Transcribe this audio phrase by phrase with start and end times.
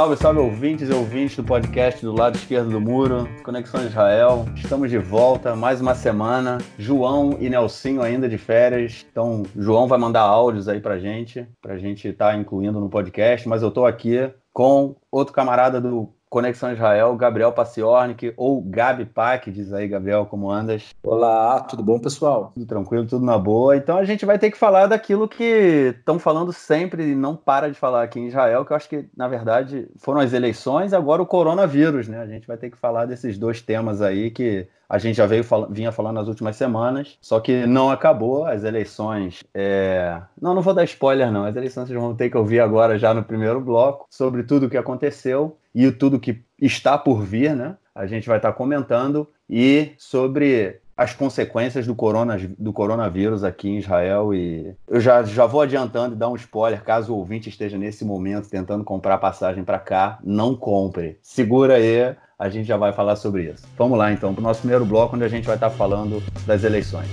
[0.00, 4.46] Salve, salve ouvintes e ouvintes do podcast do lado esquerdo do muro, Conexão Israel.
[4.56, 6.56] Estamos de volta, mais uma semana.
[6.78, 9.04] João e Nelsinho ainda de férias.
[9.12, 13.46] Então, João vai mandar áudios aí pra gente, pra gente estar tá incluindo no podcast,
[13.46, 19.50] mas eu tô aqui com outro camarada do Conexão Israel, Gabriel Paciornik, ou Gabi Pac,
[19.50, 20.94] diz aí, Gabriel, como andas?
[21.02, 22.52] Olá, tudo bom, pessoal?
[22.54, 23.76] Tudo tranquilo, tudo na boa.
[23.76, 27.68] Então a gente vai ter que falar daquilo que estão falando sempre e não para
[27.68, 30.94] de falar aqui em Israel, que eu acho que, na verdade, foram as eleições e
[30.94, 32.20] agora o coronavírus, né?
[32.20, 35.44] A gente vai ter que falar desses dois temas aí que a gente já veio
[35.70, 38.44] vinha falando nas últimas semanas, só que não acabou.
[38.44, 39.44] As eleições.
[39.54, 40.20] É...
[40.42, 41.44] Não, não vou dar spoiler, não.
[41.44, 44.68] As eleições vocês vão ter que ouvir agora já no primeiro bloco sobre tudo o
[44.68, 47.76] que aconteceu e tudo que está por vir, né?
[47.94, 53.78] A gente vai estar comentando e sobre as consequências do, corona, do coronavírus aqui em
[53.78, 54.34] Israel.
[54.34, 58.04] E eu já, já vou adiantando e dar um spoiler, caso o ouvinte esteja nesse
[58.04, 61.18] momento tentando comprar passagem para cá, não compre.
[61.22, 63.66] Segura aí, a gente já vai falar sobre isso.
[63.78, 66.64] Vamos lá então para o nosso primeiro bloco, onde a gente vai estar falando das
[66.64, 67.08] eleições.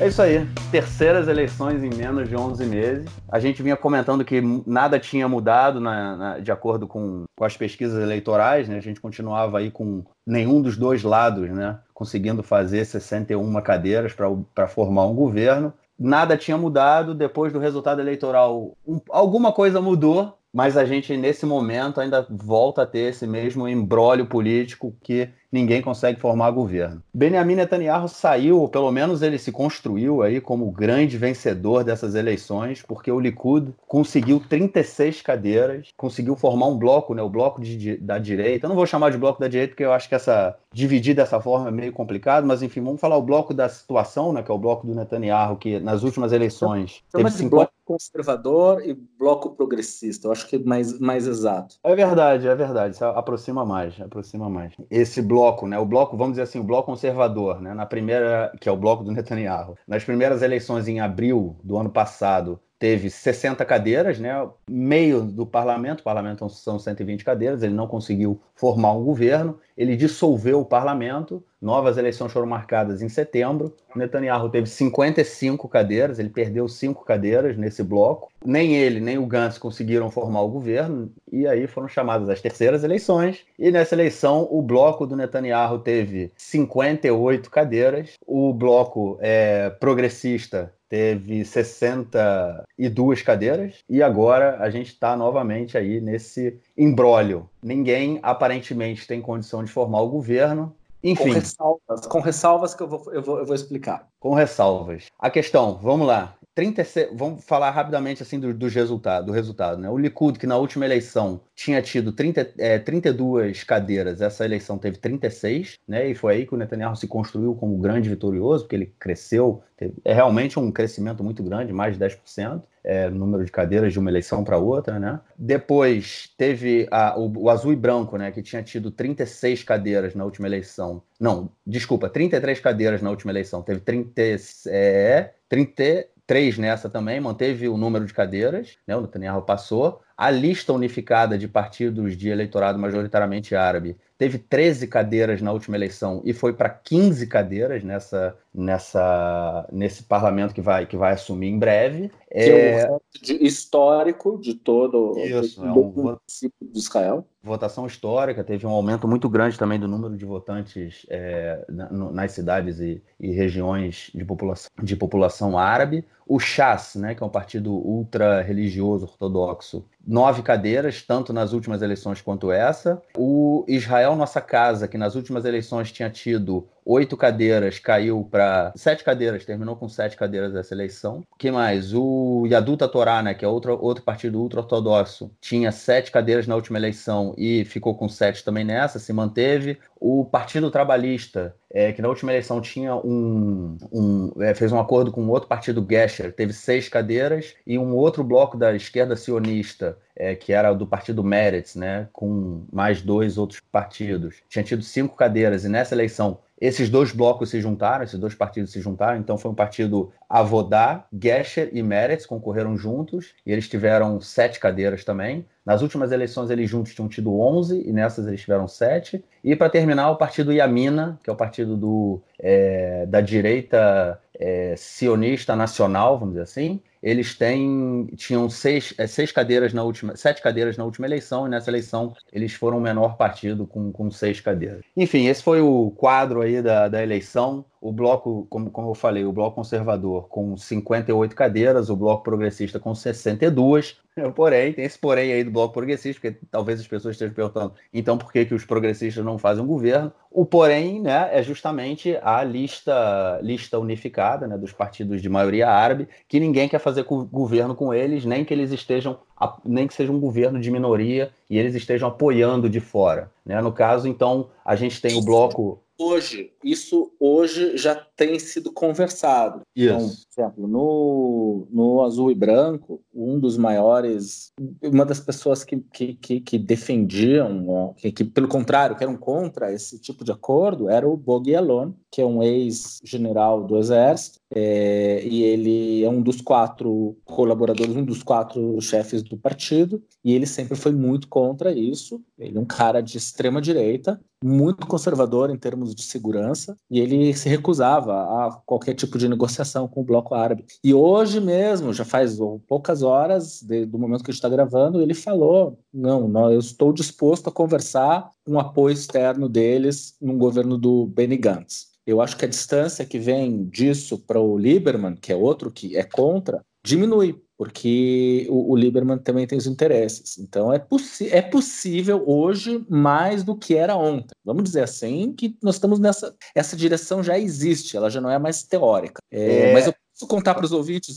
[0.00, 0.44] É isso aí.
[0.72, 3.08] Terceiras eleições em menos de 11 meses.
[3.30, 7.56] A gente vinha comentando que nada tinha mudado na, na, de acordo com, com, as
[7.56, 8.76] pesquisas eleitorais, né?
[8.76, 11.78] A gente continuava aí com nenhum dos dois lados, né?
[11.94, 14.12] Conseguindo fazer 61 cadeiras
[14.52, 15.72] para formar um governo.
[15.96, 17.14] Nada tinha mudado.
[17.14, 22.82] Depois do resultado eleitoral, um, alguma coisa mudou, mas a gente, nesse momento, ainda volta
[22.82, 27.02] a ter esse mesmo embrólio político que ninguém consegue formar governo.
[27.12, 32.14] Benjamin Netanyahu saiu, ou pelo menos ele se construiu aí como o grande vencedor dessas
[32.14, 37.96] eleições, porque o Likud conseguiu 36 cadeiras, conseguiu formar um bloco, né, o bloco de,
[37.96, 38.66] da direita.
[38.66, 41.40] Eu não vou chamar de bloco da direita porque eu acho que essa dividir dessa
[41.40, 44.54] forma é meio complicado, mas enfim, vamos falar o bloco da situação, né, que é
[44.54, 47.73] o bloco do Netanyahu, que nas últimas eleições teve 50...
[47.84, 50.28] conservador e bloco progressista.
[50.28, 51.76] Eu acho que é mais, mais exato.
[51.82, 52.94] É verdade, é verdade.
[52.94, 54.72] Isso aproxima mais, aproxima mais.
[54.90, 55.78] Esse bloco bloco, né?
[55.78, 57.74] O bloco, vamos dizer assim, o bloco conservador, né?
[57.74, 59.76] Na primeira, que é o bloco do Netanyahu.
[59.86, 64.30] Nas primeiras eleições em abril do ano passado, teve 60 cadeiras, né?
[64.68, 69.96] Meio do parlamento, o parlamento são 120 cadeiras, ele não conseguiu formar um governo, ele
[69.96, 73.74] dissolveu o parlamento, novas eleições foram marcadas em setembro.
[73.94, 78.30] O Netanyahu teve 55 cadeiras, ele perdeu cinco cadeiras nesse bloco.
[78.44, 82.84] Nem ele, nem o Gantz conseguiram formar o governo, e aí foram chamadas as terceiras
[82.84, 83.44] eleições.
[83.58, 91.44] E nessa eleição, o bloco do Netanyahu teve 58 cadeiras, o bloco é, progressista teve
[91.44, 97.48] 62 cadeiras e agora a gente está novamente aí nesse embrólio.
[97.62, 100.74] Ninguém aparentemente tem condição de formar o governo.
[101.02, 101.24] Enfim.
[101.24, 104.08] Com ressalvas, com ressalvas que eu vou, eu, vou, eu vou explicar.
[104.18, 105.08] Com ressalvas.
[105.18, 106.34] A questão, vamos lá.
[106.54, 109.80] 36, vamos falar rapidamente assim do, do, resultado, do resultado.
[109.80, 109.90] Né?
[109.90, 114.98] O Likud, que na última eleição tinha tido 30, é, 32 cadeiras, essa eleição teve
[114.98, 116.08] 36, né?
[116.08, 119.94] e foi aí que o Netanyahu se construiu como grande vitorioso, porque ele cresceu, teve,
[120.04, 124.10] é realmente um crescimento muito grande, mais de 10%, é, número de cadeiras de uma
[124.10, 125.00] eleição para outra.
[125.00, 125.18] Né?
[125.36, 130.24] Depois teve a, o, o, azul e branco, né, que tinha tido 36 cadeiras na
[130.24, 131.02] última eleição.
[131.18, 134.22] Não, desculpa, 33 cadeiras na última eleição, teve 30,
[134.68, 140.00] é, 30 três nessa também, manteve o número de cadeiras, né, o Netanyahu passou.
[140.16, 146.22] A lista unificada de partidos de eleitorado majoritariamente árabe teve 13 cadeiras na última eleição
[146.24, 151.58] e foi para 15 cadeiras nessa, nessa, nesse parlamento que vai, que vai assumir em
[151.58, 152.12] breve.
[152.34, 152.98] É, é um
[153.40, 155.92] histórico de todo Isso, do, é um...
[155.92, 157.24] município de Israel.
[157.42, 162.80] Votação histórica, teve um aumento muito grande também do número de votantes é, nas cidades
[162.80, 166.04] e, e, regiões de população, de população árabe.
[166.26, 172.22] O Shas, né, que é um partido ultra-religioso ortodoxo, nove cadeiras, tanto nas últimas eleições
[172.22, 173.00] quanto essa.
[173.14, 179.04] O Israel Nossa Casa, que nas últimas eleições tinha tido oito cadeiras, caiu para sete
[179.04, 181.22] cadeiras, terminou com sete cadeiras essa eleição.
[181.38, 181.92] que mais?
[181.94, 186.78] O Yaduta Torá, né, que é outro, outro partido ultra-ortodoxo, tinha sete cadeiras na última
[186.78, 189.78] eleição e ficou com sete também nessa, se manteve.
[189.98, 195.10] O Partido Trabalhista, é, que na última eleição tinha um, um é, fez um acordo
[195.10, 200.34] com outro partido, Gesher, teve seis cadeiras, e um outro bloco da esquerda sionista, é,
[200.34, 205.64] que era do partido Meretz, né, com mais dois outros partidos, tinha tido cinco cadeiras,
[205.64, 209.50] e nessa eleição esses dois blocos se juntaram, esses dois partidos se juntaram, então foi
[209.50, 215.44] um partido Avodá, Gesher e Meretz concorreram juntos, e eles tiveram sete cadeiras também.
[215.64, 219.22] Nas últimas eleições eles juntos tinham tido 11 e nessas eles tiveram 7.
[219.42, 224.74] E para terminar, o partido Yamina, que é o partido do, é, da direita é,
[224.76, 230.40] sionista nacional, vamos dizer assim, eles têm, tinham seis, é, seis cadeiras na última, sete
[230.40, 234.40] cadeiras na última eleição, e nessa eleição eles foram o menor partido com, com seis
[234.40, 234.82] cadeiras.
[234.96, 237.66] Enfim, esse foi o quadro aí da, da eleição.
[237.84, 242.80] O bloco, como, como eu falei, o bloco conservador com 58 cadeiras, o bloco progressista
[242.80, 243.98] com 62.
[244.34, 248.16] Porém, tem esse porém aí do bloco progressista, porque talvez as pessoas estejam perguntando, então
[248.16, 250.10] por que, que os progressistas não fazem um governo?
[250.30, 256.08] O porém, né, é justamente a lista, lista unificada, né, dos partidos de maioria árabe,
[256.26, 259.18] que ninguém quer fazer governo com eles, nem que eles estejam,
[259.62, 263.30] nem que seja um governo de minoria e eles estejam apoiando de fora.
[263.44, 263.60] Né?
[263.60, 269.62] No caso, então, a gente tem o bloco hoje, isso hoje já tem sido conversado.
[269.76, 274.52] Então, por exemplo, no, no Azul e Branco, um dos maiores,
[274.82, 279.72] uma das pessoas que, que, que, que defendiam, que, que, pelo contrário, que eram contra
[279.72, 285.24] esse tipo de acordo, era o Bogi Alon, que é um ex-general do Exército, é,
[285.26, 290.46] e ele é um dos quatro colaboradores, um dos quatro chefes do partido, e ele
[290.46, 292.22] sempre foi muito contra isso.
[292.38, 297.32] Ele é um cara de extrema direita, muito conservador em termos de segurança, e ele
[297.32, 300.66] se recusava a qualquer tipo de negociação com o bloco árabe.
[300.84, 302.38] E hoje mesmo, já faz
[302.68, 306.58] poucas horas de, do momento que a gente está gravando, ele falou: não, não, eu
[306.58, 311.94] estou disposto a conversar com o apoio externo deles no governo do Benny Gantz.
[312.06, 315.96] Eu acho que a distância que vem disso para o Lieberman, que é outro que
[315.96, 320.38] é contra, diminui, porque o, o Lieberman também tem os interesses.
[320.38, 320.84] Então é,
[321.30, 324.34] é possível hoje mais do que era ontem.
[324.44, 328.38] Vamos dizer assim que nós estamos nessa essa direção já existe, ela já não é
[328.38, 329.20] mais teórica.
[329.30, 329.72] É, é...
[329.72, 331.16] Mas eu posso contar para os ouvintes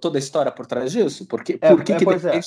[0.00, 1.26] toda a história por trás disso?
[1.26, 2.40] Porque, é, por que, é, que pois é.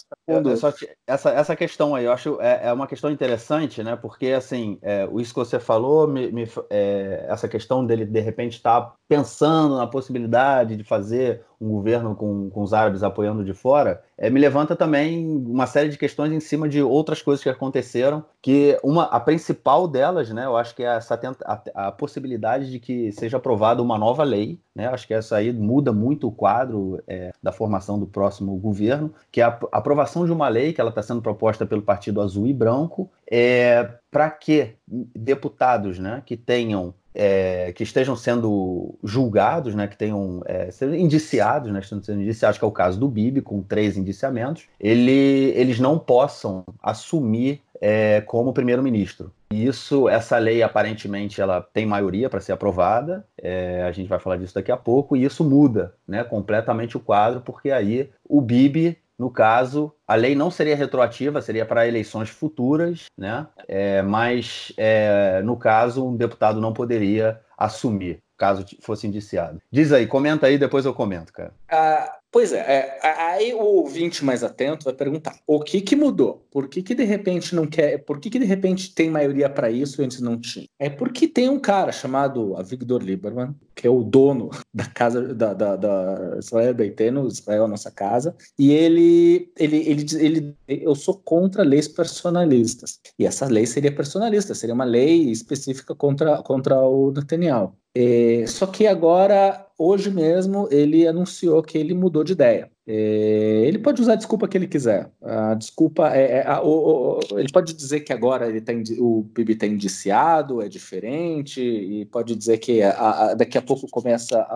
[1.07, 3.95] Essa, essa questão aí, eu acho é, é uma questão interessante, né?
[3.95, 8.57] Porque assim, é, isso que você falou, me, me é, essa questão dele de repente
[8.57, 13.53] estar tá pensando na possibilidade de fazer um governo com, com os árabes apoiando de
[13.53, 17.49] fora, é, me levanta também uma série de questões em cima de outras coisas que
[17.49, 22.71] aconteceram, que uma, a principal delas, né, eu acho que é essa a, a possibilidade
[22.71, 26.31] de que seja aprovada uma nova lei, né, acho que essa aí muda muito o
[26.31, 30.79] quadro é, da formação do próximo governo, que é a aprovação de uma lei que
[30.79, 36.37] ela está sendo proposta pelo Partido Azul e Branco, é, para que deputados né, que
[36.37, 42.57] tenham é, que estejam sendo julgados, né, que tenham é, indiciados, né, estão sendo indiciados,
[42.57, 48.21] que é o caso do Bibi, com três indiciamentos, ele, eles não possam assumir é,
[48.21, 49.33] como primeiro-ministro.
[49.51, 53.25] Isso, essa lei aparentemente ela tem maioria para ser aprovada.
[53.37, 57.01] É, a gente vai falar disso daqui a pouco e isso muda, né, completamente o
[57.01, 62.29] quadro, porque aí o Bibi no caso, a lei não seria retroativa, seria para eleições
[62.29, 63.45] futuras, né?
[63.67, 69.61] É, mas, é, no caso, um deputado não poderia assumir, caso fosse indiciado.
[69.69, 71.51] Diz aí, comenta aí, depois eu comento, cara.
[71.69, 76.45] Ah, Pois é, é, aí o ouvinte mais atento vai perguntar: o que que mudou?
[76.51, 77.97] Por que que de repente não quer?
[78.05, 80.67] Por que que de repente tem maioria para isso e antes não tinha?
[80.77, 85.55] É porque tem um cara chamado Avigdor Lieberman, que é o dono da casa da,
[85.55, 91.63] da, da Israel Beiteno, Israel nossa casa, e ele, ele, ele, ele, eu sou contra
[91.63, 92.99] leis personalistas.
[93.17, 97.73] E essa lei seria personalista, seria uma lei específica contra, contra o Netanyahu.
[98.01, 102.71] É, só que agora, hoje mesmo, ele anunciou que ele mudou de ideia.
[102.87, 105.11] É, ele pode usar a desculpa que ele quiser.
[105.21, 109.25] A desculpa é, é a, o, o, ele pode dizer que agora ele tem, o
[109.33, 114.47] PIB está indiciado, é diferente, e pode dizer que a, a, daqui a pouco começa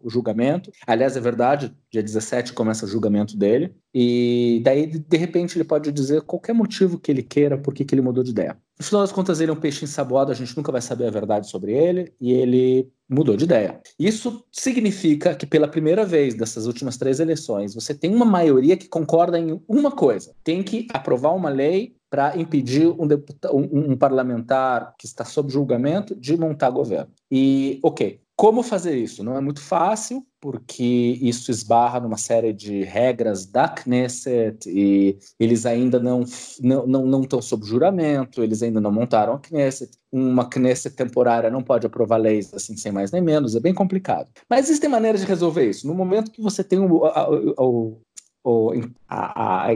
[0.00, 0.70] o julgamento.
[0.86, 3.74] Aliás, é verdade, dia 17 começa o julgamento dele.
[3.94, 8.02] E daí, de repente, ele pode dizer qualquer motivo que ele queira, por que ele
[8.02, 8.58] mudou de ideia.
[8.76, 11.10] No final das contas, ele é um peixe ensaboado, a gente nunca vai saber a
[11.10, 13.80] verdade sobre ele, e ele mudou de ideia.
[13.96, 18.88] Isso significa que, pela primeira vez dessas últimas três eleições, você tem uma maioria que
[18.88, 23.08] concorda em uma coisa: tem que aprovar uma lei para impedir um,
[23.52, 27.12] um, um, parlamentar que está sob julgamento de montar governo.
[27.30, 29.22] E, ok, como fazer isso?
[29.22, 35.64] Não é muito fácil, porque isso esbarra numa série de regras da Knesset e eles
[35.64, 36.24] ainda não
[36.60, 39.92] não, não, não estão sob juramento, eles ainda não montaram a Knesset.
[40.10, 44.28] Uma Knesset temporária não pode aprovar leis assim sem mais nem menos, é bem complicado.
[44.50, 45.86] Mas existem maneiras de resolver isso.
[45.86, 47.04] No momento que você tem o,
[47.56, 48.00] o,
[48.44, 48.72] o
[49.08, 49.74] a, a, a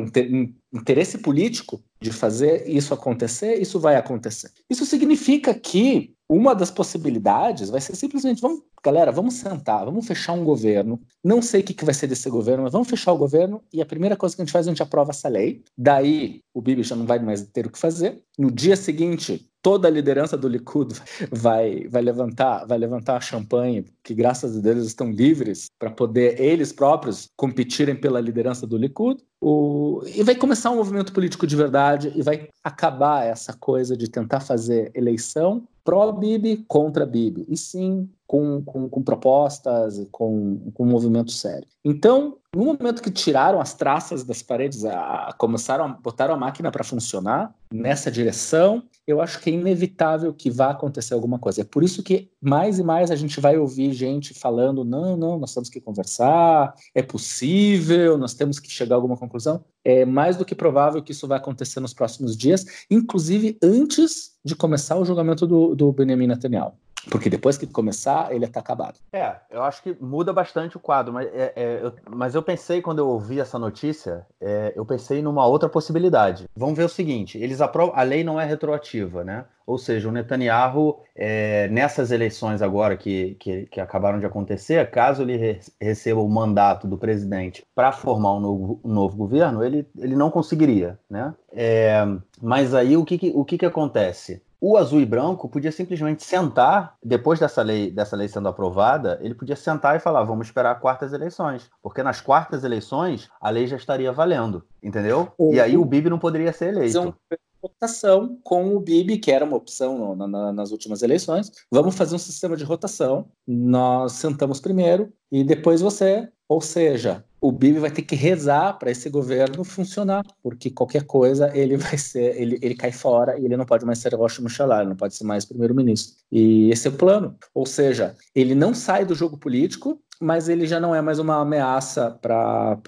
[0.73, 4.51] interesse político de fazer isso acontecer, isso vai acontecer.
[4.69, 10.35] Isso significa que uma das possibilidades vai ser simplesmente, vamos, galera, vamos sentar, vamos fechar
[10.35, 11.01] um governo.
[11.25, 13.81] Não sei o que, que vai ser desse governo, mas vamos fechar o governo e
[13.81, 15.63] a primeira coisa que a gente faz, a gente aprova essa lei.
[15.77, 18.23] Daí o Bibi já não vai mais ter o que fazer.
[18.39, 20.95] No dia seguinte, toda a liderança do Likud
[21.33, 26.41] vai, vai levantar vai levantar a champanhe, que graças a Deus estão livres para poder
[26.41, 29.23] eles próprios competirem pela liderança do Likud.
[29.41, 34.09] O, e vai começar um movimento político de verdade e vai acabar essa coisa de
[34.09, 40.91] tentar fazer eleição pró-Bibi contra Bibi, e sim com, com, com propostas, com, com um
[40.91, 41.67] movimento sério.
[41.83, 46.37] Então, no momento que tiraram as traças das paredes, a, a começaram a botar a
[46.37, 51.63] máquina para funcionar nessa direção, eu acho que é inevitável que vá acontecer alguma coisa.
[51.63, 55.39] É por isso que mais e mais a gente vai ouvir gente falando: não, não,
[55.39, 59.65] nós temos que conversar, é possível, nós temos que chegar a alguma conclusão.
[59.83, 64.55] É mais do que provável que isso vai acontecer nos próximos dias, inclusive antes de
[64.55, 66.75] começar o julgamento do, do Benjamin Netanyahu.
[67.11, 68.99] Porque depois que começar, ele está acabado.
[69.13, 72.83] É, eu acho que muda bastante o quadro, mas, é, é, eu, mas eu pensei,
[72.83, 76.47] quando eu ouvi essa notícia, é, eu pensei numa outra possibilidade.
[76.57, 79.45] Vamos ver o seguinte: eles aprovam, a lei não é retroativa, né?
[79.67, 85.23] Ou seja, o Netanyahu, é, nessas eleições agora que, que, que, acabaram de acontecer, caso
[85.23, 89.87] ele re, receba o mandato do presidente para formar um novo, um novo, governo, ele,
[89.99, 91.35] ele não conseguiria, né?
[91.53, 92.03] É,
[92.41, 94.43] mas aí o que, que o que, que acontece?
[94.61, 99.35] O azul e branco podia simplesmente sentar, depois dessa lei, dessa lei sendo aprovada, ele
[99.35, 101.71] podia sentar e falar: vamos esperar quartas eleições.
[101.81, 105.33] Porque nas quartas eleições a lei já estaria valendo, entendeu?
[105.53, 107.15] e aí o Bibi não poderia ser eleito.
[107.61, 111.51] Votação com o Bibi, que era uma opção na, nas últimas eleições.
[111.73, 113.27] Vamos fazer um sistema de rotação.
[113.45, 116.29] Nós sentamos primeiro e depois você.
[116.49, 121.51] Ou seja, o Bibi vai ter que rezar para esse governo funcionar, porque qualquer coisa
[121.57, 124.89] ele vai ser, ele, ele cai fora e ele não pode mais ser Rocha ele
[124.89, 126.17] não pode ser mais primeiro-ministro.
[126.31, 127.37] E esse é o plano.
[127.55, 131.41] Ou seja, ele não sai do jogo político, mas ele já não é mais uma
[131.41, 132.79] ameaça para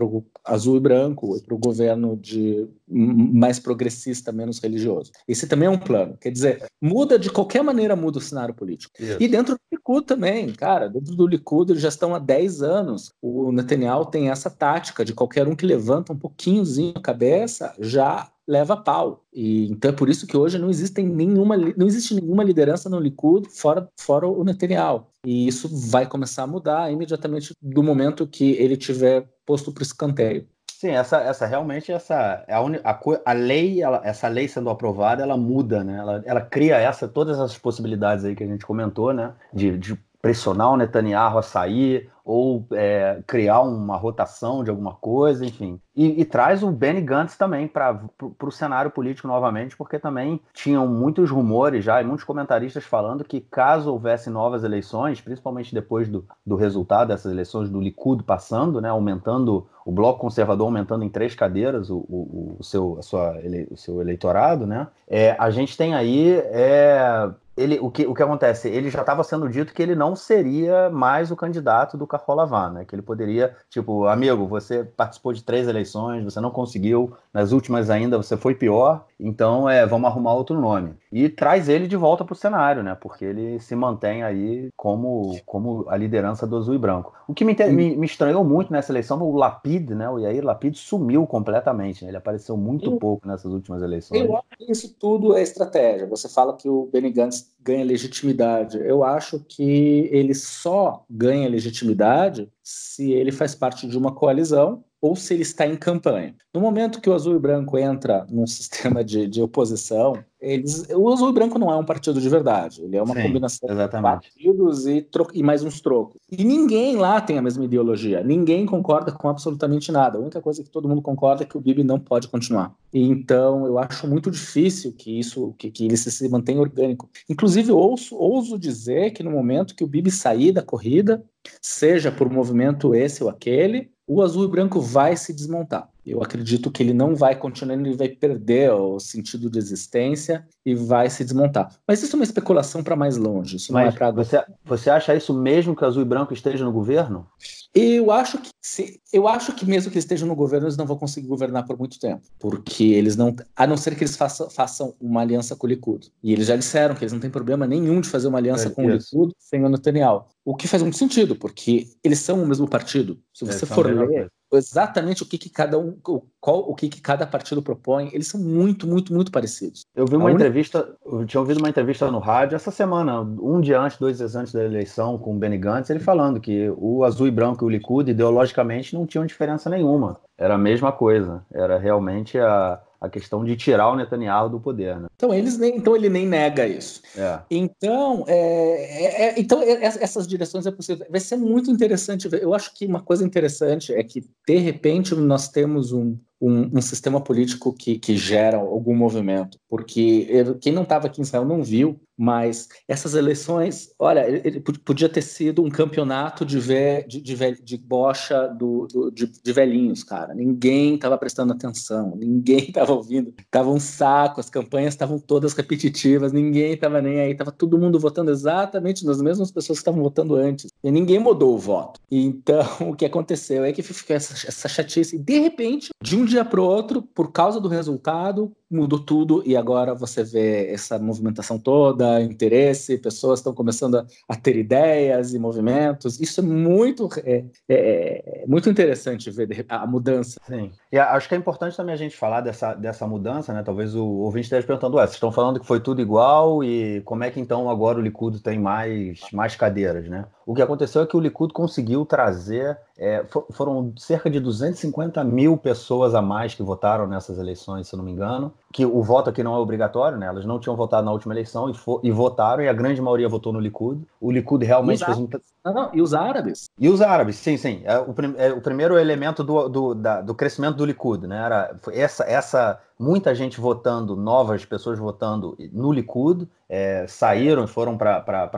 [0.00, 5.10] o azul e branco, para o governo de mais progressista, menos religioso.
[5.26, 6.16] Esse também é um plano.
[6.20, 8.92] Quer dizer, muda de qualquer maneira, muda o cenário político.
[8.98, 9.16] Isso.
[9.20, 13.12] E dentro do Likud também, cara, dentro do Likud eles já estão há 10 anos.
[13.20, 18.30] O Netanyahu tem essa tática de qualquer um que levanta um pouquinhozinho a cabeça, já
[18.46, 19.24] leva pau.
[19.32, 23.00] E então é por isso que hoje não existe nenhuma, não existe nenhuma liderança no
[23.00, 25.06] Likud fora, fora o Netanyahu.
[25.24, 29.84] E isso vai começar a mudar imediatamente do momento que ele tiver posto para o
[29.84, 30.46] escanteio.
[30.78, 35.34] Sim, essa, essa realmente essa a, a, a lei, ela, essa lei sendo aprovada, ela
[35.34, 35.96] muda, né?
[35.96, 39.32] Ela, ela cria essa todas as possibilidades aí que a gente comentou, né?
[39.54, 45.46] De, de pressionar o Netanyahu a sair, ou é, criar uma rotação de alguma coisa,
[45.46, 45.80] enfim.
[45.94, 48.00] E, e traz o Benny Gantz também para
[48.42, 53.40] o cenário político novamente, porque também tinham muitos rumores já e muitos comentaristas falando que
[53.40, 58.88] caso houvesse novas eleições, principalmente depois do, do resultado dessas eleições do Likud passando, né,
[58.88, 63.68] aumentando o bloco conservador aumentando em três cadeiras o, o, o seu, a sua, ele,
[63.70, 64.88] o seu eleitorado, né?
[65.06, 68.68] É, a gente tem aí é, ele, o, que, o que acontece?
[68.68, 72.84] Ele já estava sendo dito que ele não seria mais o candidato do Carrolavá, né?
[72.84, 77.88] Que ele poderia, tipo, amigo, você participou de três eleições, você não conseguiu, nas últimas
[77.88, 80.94] ainda você foi pior, então é, vamos arrumar outro nome.
[81.10, 82.94] E traz ele de volta para o cenário, né?
[82.94, 87.14] Porque ele se mantém aí como, como a liderança do azul e branco.
[87.26, 90.08] O que me, me, me estranhou muito nessa eleição o Lapid, né?
[90.10, 92.04] O Yair Lapid sumiu completamente.
[92.04, 92.10] Né?
[92.10, 94.20] Ele apareceu muito eu, pouco nessas últimas eleições.
[94.20, 96.06] Eu acho que isso tudo é estratégia.
[96.06, 98.78] Você fala que o Benny Gantz ganha legitimidade.
[98.78, 105.14] Eu acho que ele só ganha legitimidade se ele faz parte de uma coalizão ou
[105.14, 106.34] se ele está em campanha.
[106.52, 111.10] No momento que o azul e branco entra num sistema de, de oposição, eles, o
[111.10, 114.30] azul e branco não é um partido de verdade, ele é uma Sim, combinação exatamente.
[114.36, 116.20] de partidos e, e, mais uns trocos.
[116.30, 120.18] E ninguém lá tem a mesma ideologia, ninguém concorda com absolutamente nada.
[120.18, 122.74] A única coisa que todo mundo concorda é que o Bibi não pode continuar.
[122.92, 127.08] E então eu acho muito difícil que isso, que, que ele se, se mantenha orgânico.
[127.28, 131.24] Inclusive, ouço, ouso dizer que no momento que o Bibi sair da corrida,
[131.60, 135.90] seja por movimento esse ou aquele, o azul e branco vai se desmontar.
[136.04, 140.74] Eu acredito que ele não vai continuar, ele vai perder o sentido de existência e
[140.74, 141.72] vai se desmontar.
[141.86, 143.56] Mas isso é uma especulação para mais longe.
[143.56, 146.34] Isso Mas não é para você, você acha isso mesmo que o azul e branco
[146.34, 147.24] esteja no governo?
[147.72, 150.86] Eu acho que se, eu acho que mesmo que eles estejam no governo, eles não
[150.86, 154.50] vão conseguir governar por muito tempo, porque eles não, a não ser que eles façam,
[154.50, 156.10] façam uma aliança com o Likud.
[156.20, 158.70] E eles já disseram que eles não têm problema nenhum de fazer uma aliança é,
[158.70, 159.16] com isso.
[159.16, 160.24] o Likud sem o Netanyahu.
[160.44, 163.20] O que faz muito sentido, porque eles são o mesmo partido.
[163.32, 165.96] Se você é, for ler, exatamente o que, que cada um,
[166.40, 169.82] qual, o que, que cada partido propõe, eles são muito, muito, muito parecidos.
[169.94, 170.55] Eu vi uma entrevista,
[171.04, 174.52] eu tinha ouvido uma entrevista no rádio essa semana, um dia antes, dois dias antes
[174.52, 177.70] da eleição, com o Benny Gantz, ele falando que o azul e branco e o
[177.70, 180.18] Likud, ideologicamente, não tinham diferença nenhuma.
[180.38, 181.42] Era a mesma coisa.
[181.52, 184.98] Era realmente a, a questão de tirar o Netanyahu do poder.
[184.98, 185.08] Né?
[185.14, 187.02] Então, eles nem, então ele nem nega isso.
[187.16, 187.40] É.
[187.50, 191.06] Então, é, é, é então é, essas direções é possível.
[191.10, 192.28] Vai ser muito interessante.
[192.32, 196.80] Eu acho que uma coisa interessante é que, de repente, nós temos um, um, um,
[196.80, 199.58] sistema político que, que gera algum movimento.
[199.68, 200.28] Porque
[200.60, 205.22] quem não estava aqui em Israel não viu, mas essas eleições, olha, ele podia ter
[205.22, 210.34] sido um campeonato de, ve, de, de, de bocha do, do de, de, velhinhos, cara.
[210.34, 213.34] Ninguém estava prestando atenção, ninguém estava ouvindo.
[213.50, 217.34] Tava um saco, as campanhas estavam todas repetitivas, ninguém estava nem aí.
[217.34, 220.70] Tava todo mundo votando exatamente nas mesmas pessoas que estavam votando antes.
[220.82, 222.00] E ninguém mudou o voto.
[222.10, 225.18] Então, o que aconteceu é que ficou essa, essa chatice.
[225.18, 229.56] De repente, de um dia para o outro, por causa do resultado, mudou tudo e
[229.56, 235.38] agora você vê essa movimentação toda, interesse, pessoas estão começando a, a ter ideias e
[235.38, 236.20] movimentos.
[236.20, 240.40] Isso é muito, é, é, é, muito interessante ver a mudança.
[240.46, 240.70] Sim.
[240.90, 243.62] E acho que é importante também a gente falar dessa, dessa mudança, né?
[243.62, 247.24] Talvez o ouvinte esteja perguntando, ué, vocês estão falando que foi tudo igual e como
[247.24, 250.26] é que então agora o Likud tem mais, mais cadeiras, né?
[250.44, 255.22] O que aconteceu é que o Likud conseguiu trazer, é, for, foram cerca de 250
[255.22, 259.30] mil pessoas a mais que votaram nessas eleições, se não me engano, que o voto
[259.30, 260.26] aqui não é obrigatório, né?
[260.26, 263.28] Elas não tinham votado na última eleição e, for, e votaram, e a grande maioria
[263.28, 264.02] votou no Likud.
[264.20, 265.28] O Likud realmente fez um.
[265.64, 266.66] Não, não, e os árabes?
[266.78, 267.82] E os árabes, sim, sim.
[267.84, 271.44] É o, prim, é o primeiro elemento do, do, da, do crescimento do Likud, né?
[271.44, 278.48] Era essa, essa muita gente votando, novas pessoas votando no Likud, é, saíram foram para